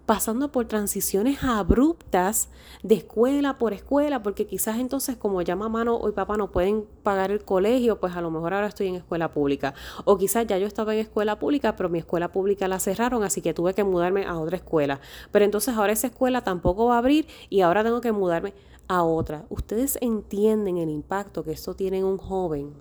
pasando 0.09 0.51
por 0.51 0.65
transiciones 0.65 1.43
abruptas 1.43 2.49
de 2.81 2.95
escuela 2.95 3.59
por 3.59 3.73
escuela, 3.73 4.23
porque 4.23 4.47
quizás 4.47 4.79
entonces 4.79 5.15
como 5.17 5.43
ya 5.43 5.55
mamá 5.55 5.83
no, 5.83 5.95
o 5.95 6.11
papá 6.13 6.35
no 6.35 6.51
pueden 6.51 6.87
pagar 7.03 7.29
el 7.29 7.45
colegio, 7.45 7.99
pues 7.99 8.15
a 8.15 8.21
lo 8.21 8.31
mejor 8.31 8.55
ahora 8.55 8.65
estoy 8.65 8.87
en 8.87 8.95
escuela 8.95 9.31
pública. 9.31 9.75
O 10.05 10.17
quizás 10.17 10.47
ya 10.47 10.57
yo 10.57 10.65
estaba 10.65 10.95
en 10.95 11.01
escuela 11.01 11.37
pública, 11.37 11.75
pero 11.75 11.89
mi 11.89 11.99
escuela 11.99 12.31
pública 12.31 12.67
la 12.67 12.79
cerraron, 12.79 13.23
así 13.23 13.43
que 13.43 13.53
tuve 13.53 13.75
que 13.75 13.83
mudarme 13.83 14.25
a 14.25 14.39
otra 14.39 14.57
escuela. 14.57 14.99
Pero 15.31 15.45
entonces 15.45 15.75
ahora 15.75 15.93
esa 15.93 16.07
escuela 16.07 16.43
tampoco 16.43 16.87
va 16.87 16.95
a 16.95 16.97
abrir 16.97 17.27
y 17.51 17.61
ahora 17.61 17.83
tengo 17.83 18.01
que 18.01 18.11
mudarme 18.11 18.55
a 18.89 19.03
otra. 19.03 19.45
Ustedes 19.49 19.97
entienden 20.01 20.77
el 20.77 20.89
impacto 20.89 21.45
que 21.45 21.51
esto 21.51 21.75
tiene 21.75 21.99
en 21.99 22.05
un 22.05 22.17
joven. 22.17 22.73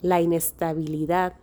La 0.00 0.22
inestabilidad 0.22 1.34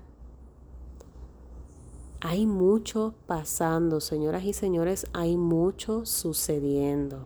hay 2.21 2.47
mucho 2.47 3.13
pasando, 3.27 3.99
señoras 3.99 4.45
y 4.45 4.53
señores, 4.53 5.05
hay 5.11 5.35
mucho 5.35 6.05
sucediendo. 6.05 7.25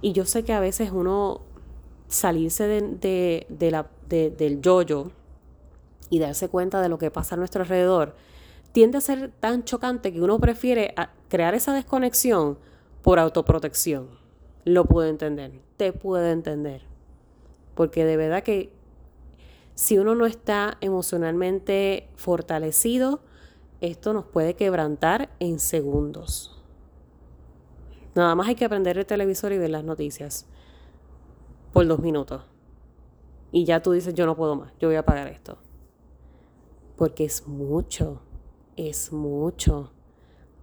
Y 0.00 0.12
yo 0.12 0.24
sé 0.24 0.42
que 0.42 0.54
a 0.54 0.60
veces 0.60 0.90
uno 0.90 1.42
salirse 2.08 2.66
de, 2.66 3.70
la, 3.70 3.90
del 4.08 4.62
yoyo 4.62 5.10
y 6.08 6.18
darse 6.18 6.48
cuenta 6.48 6.80
de 6.80 6.88
lo 6.88 6.96
que 6.96 7.10
pasa 7.10 7.34
a 7.34 7.38
nuestro 7.38 7.62
alrededor 7.62 8.14
tiende 8.72 8.96
a 8.98 9.02
ser 9.02 9.32
tan 9.40 9.64
chocante 9.64 10.12
que 10.12 10.22
uno 10.22 10.38
prefiere 10.38 10.94
crear 11.28 11.54
esa 11.54 11.74
desconexión 11.74 12.58
por 13.06 13.20
autoprotección. 13.20 14.08
Lo 14.64 14.84
puedo 14.84 15.08
entender, 15.08 15.60
te 15.76 15.92
puedo 15.92 16.26
entender. 16.26 16.82
Porque 17.76 18.04
de 18.04 18.16
verdad 18.16 18.42
que 18.42 18.72
si 19.76 19.96
uno 19.96 20.16
no 20.16 20.26
está 20.26 20.76
emocionalmente 20.80 22.08
fortalecido, 22.16 23.20
esto 23.80 24.12
nos 24.12 24.24
puede 24.24 24.54
quebrantar 24.54 25.30
en 25.38 25.60
segundos. 25.60 26.60
Nada 28.16 28.34
más 28.34 28.48
hay 28.48 28.56
que 28.56 28.64
aprender 28.64 28.98
el 28.98 29.06
televisor 29.06 29.52
y 29.52 29.58
ver 29.58 29.70
las 29.70 29.84
noticias 29.84 30.48
por 31.72 31.86
dos 31.86 32.00
minutos. 32.00 32.42
Y 33.52 33.66
ya 33.66 33.82
tú 33.82 33.92
dices, 33.92 34.14
yo 34.14 34.26
no 34.26 34.34
puedo 34.34 34.56
más, 34.56 34.72
yo 34.80 34.88
voy 34.88 34.96
a 34.96 35.04
pagar 35.04 35.28
esto. 35.28 35.58
Porque 36.96 37.24
es 37.24 37.46
mucho, 37.46 38.20
es 38.74 39.12
mucho. 39.12 39.92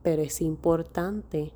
Pero 0.01 0.21
es 0.21 0.41
importante 0.41 1.53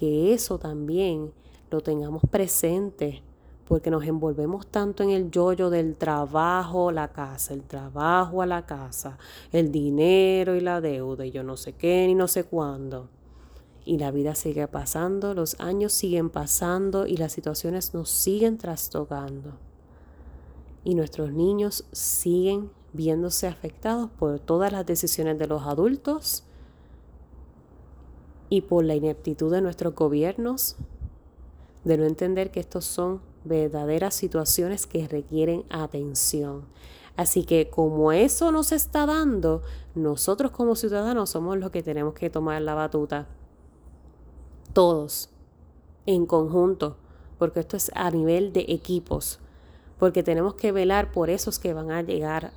que 0.00 0.32
eso 0.32 0.58
también 0.58 1.30
lo 1.70 1.82
tengamos 1.82 2.22
presente 2.30 3.22
porque 3.66 3.90
nos 3.90 4.02
envolvemos 4.04 4.66
tanto 4.66 5.02
en 5.02 5.10
el 5.10 5.30
yoyo 5.30 5.68
del 5.68 5.94
trabajo 5.94 6.88
a 6.88 6.92
la 6.92 7.08
casa, 7.08 7.52
el 7.52 7.62
trabajo 7.62 8.40
a 8.40 8.46
la 8.46 8.64
casa, 8.64 9.18
el 9.52 9.70
dinero 9.70 10.56
y 10.56 10.60
la 10.60 10.80
deuda 10.80 11.26
y 11.26 11.30
yo 11.30 11.44
no 11.44 11.58
sé 11.58 11.74
qué 11.74 12.06
ni 12.06 12.14
no 12.14 12.28
sé 12.28 12.44
cuándo. 12.44 13.10
Y 13.84 13.98
la 13.98 14.10
vida 14.10 14.34
sigue 14.34 14.66
pasando, 14.68 15.34
los 15.34 15.60
años 15.60 15.92
siguen 15.92 16.30
pasando 16.30 17.06
y 17.06 17.18
las 17.18 17.32
situaciones 17.32 17.92
nos 17.92 18.08
siguen 18.08 18.56
trastocando. 18.56 19.52
Y 20.82 20.94
nuestros 20.94 21.30
niños 21.30 21.84
siguen 21.92 22.70
viéndose 22.94 23.46
afectados 23.46 24.10
por 24.18 24.40
todas 24.40 24.72
las 24.72 24.86
decisiones 24.86 25.38
de 25.38 25.46
los 25.46 25.62
adultos 25.62 26.44
y 28.50 28.62
por 28.62 28.84
la 28.84 28.96
ineptitud 28.96 29.50
de 29.50 29.62
nuestros 29.62 29.94
gobiernos 29.94 30.76
de 31.84 31.96
no 31.96 32.04
entender 32.04 32.50
que 32.50 32.60
estos 32.60 32.84
son 32.84 33.22
verdaderas 33.44 34.14
situaciones 34.14 34.86
que 34.86 35.08
requieren 35.08 35.64
atención. 35.70 36.64
Así 37.16 37.44
que 37.44 37.70
como 37.70 38.12
eso 38.12 38.52
nos 38.52 38.72
está 38.72 39.06
dando, 39.06 39.62
nosotros 39.94 40.50
como 40.50 40.74
ciudadanos 40.74 41.30
somos 41.30 41.58
los 41.58 41.70
que 41.70 41.82
tenemos 41.82 42.14
que 42.14 42.28
tomar 42.28 42.60
la 42.60 42.74
batuta. 42.74 43.28
Todos, 44.72 45.30
en 46.06 46.26
conjunto, 46.26 46.96
porque 47.38 47.60
esto 47.60 47.76
es 47.76 47.90
a 47.94 48.10
nivel 48.10 48.52
de 48.52 48.66
equipos, 48.68 49.38
porque 49.98 50.22
tenemos 50.22 50.54
que 50.54 50.72
velar 50.72 51.12
por 51.12 51.30
esos 51.30 51.58
que 51.58 51.72
van 51.72 51.90
a 51.90 52.02
llegar 52.02 52.52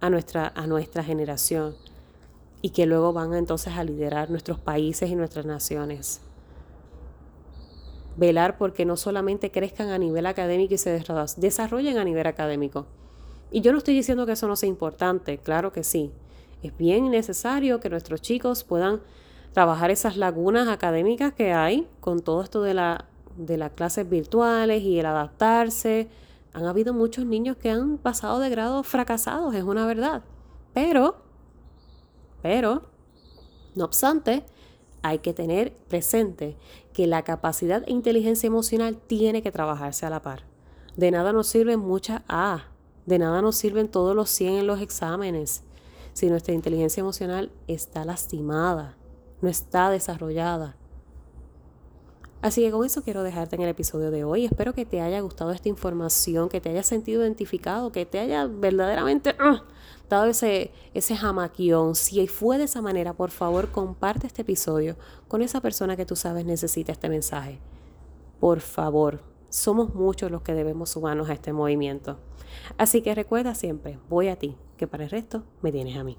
a 0.00 0.10
nuestra, 0.10 0.52
a 0.54 0.66
nuestra 0.66 1.02
generación 1.02 1.74
y 2.64 2.70
que 2.70 2.86
luego 2.86 3.12
van 3.12 3.34
entonces 3.34 3.74
a 3.74 3.84
liderar 3.84 4.30
nuestros 4.30 4.58
países 4.58 5.10
y 5.10 5.14
nuestras 5.14 5.44
naciones 5.44 6.22
velar 8.16 8.56
porque 8.56 8.86
no 8.86 8.96
solamente 8.96 9.50
crezcan 9.50 9.90
a 9.90 9.98
nivel 9.98 10.24
académico 10.24 10.72
y 10.72 10.78
se 10.78 11.02
desarrollen 11.36 11.98
a 11.98 12.04
nivel 12.04 12.26
académico. 12.26 12.86
Y 13.50 13.60
yo 13.60 13.70
no 13.72 13.78
estoy 13.78 13.92
diciendo 13.92 14.24
que 14.24 14.32
eso 14.32 14.48
no 14.48 14.56
sea 14.56 14.68
importante, 14.70 15.36
claro 15.36 15.72
que 15.72 15.84
sí. 15.84 16.10
Es 16.62 16.74
bien 16.78 17.10
necesario 17.10 17.80
que 17.80 17.90
nuestros 17.90 18.22
chicos 18.22 18.64
puedan 18.64 19.02
trabajar 19.52 19.90
esas 19.90 20.16
lagunas 20.16 20.66
académicas 20.68 21.34
que 21.34 21.52
hay 21.52 21.86
con 22.00 22.20
todo 22.20 22.42
esto 22.42 22.62
de, 22.62 22.72
la, 22.72 23.04
de 23.36 23.58
las 23.58 23.72
clases 23.72 24.08
virtuales 24.08 24.80
y 24.80 24.98
el 24.98 25.04
adaptarse. 25.04 26.08
Han 26.54 26.64
habido 26.64 26.94
muchos 26.94 27.26
niños 27.26 27.58
que 27.58 27.68
han 27.68 27.98
pasado 27.98 28.38
de 28.38 28.48
grado 28.48 28.84
fracasados, 28.84 29.54
es 29.54 29.64
una 29.64 29.84
verdad. 29.84 30.22
Pero, 30.72 31.23
pero, 32.44 32.82
no 33.74 33.86
obstante, 33.86 34.44
hay 35.00 35.20
que 35.20 35.32
tener 35.32 35.72
presente 35.88 36.58
que 36.92 37.06
la 37.06 37.22
capacidad 37.22 37.82
e 37.86 37.90
inteligencia 37.90 38.46
emocional 38.46 38.98
tiene 38.98 39.42
que 39.42 39.50
trabajarse 39.50 40.04
a 40.04 40.10
la 40.10 40.20
par. 40.20 40.42
De 40.94 41.10
nada 41.10 41.32
nos 41.32 41.46
sirven 41.46 41.80
muchas 41.80 42.20
A, 42.28 42.64
de 43.06 43.18
nada 43.18 43.40
nos 43.40 43.56
sirven 43.56 43.88
todos 43.88 44.14
los 44.14 44.28
100 44.28 44.56
en 44.56 44.66
los 44.66 44.82
exámenes 44.82 45.62
si 46.12 46.28
nuestra 46.28 46.52
inteligencia 46.52 47.00
emocional 47.00 47.50
está 47.66 48.04
lastimada, 48.04 48.98
no 49.40 49.48
está 49.48 49.88
desarrollada. 49.88 50.76
Así 52.44 52.60
que 52.60 52.70
con 52.70 52.84
eso 52.84 53.02
quiero 53.02 53.22
dejarte 53.22 53.56
en 53.56 53.62
el 53.62 53.70
episodio 53.70 54.10
de 54.10 54.22
hoy. 54.22 54.44
Espero 54.44 54.74
que 54.74 54.84
te 54.84 55.00
haya 55.00 55.18
gustado 55.20 55.50
esta 55.52 55.70
información, 55.70 56.50
que 56.50 56.60
te 56.60 56.68
haya 56.68 56.82
sentido 56.82 57.22
identificado, 57.22 57.90
que 57.90 58.04
te 58.04 58.18
haya 58.18 58.46
verdaderamente 58.46 59.34
¡ah! 59.38 59.64
dado 60.10 60.26
ese, 60.26 60.70
ese 60.92 61.16
jamaquión. 61.16 61.94
Si 61.94 62.26
fue 62.26 62.58
de 62.58 62.64
esa 62.64 62.82
manera, 62.82 63.14
por 63.14 63.30
favor, 63.30 63.70
comparte 63.70 64.26
este 64.26 64.42
episodio 64.42 64.96
con 65.26 65.40
esa 65.40 65.62
persona 65.62 65.96
que 65.96 66.04
tú 66.04 66.16
sabes 66.16 66.44
necesita 66.44 66.92
este 66.92 67.08
mensaje. 67.08 67.60
Por 68.40 68.60
favor, 68.60 69.22
somos 69.48 69.94
muchos 69.94 70.30
los 70.30 70.42
que 70.42 70.52
debemos 70.52 70.90
sumarnos 70.90 71.30
a 71.30 71.32
este 71.32 71.54
movimiento. 71.54 72.18
Así 72.76 73.00
que 73.00 73.14
recuerda 73.14 73.54
siempre, 73.54 73.98
voy 74.10 74.28
a 74.28 74.36
ti, 74.36 74.54
que 74.76 74.86
para 74.86 75.04
el 75.04 75.10
resto 75.10 75.44
me 75.62 75.72
tienes 75.72 75.96
a 75.96 76.04
mí. 76.04 76.18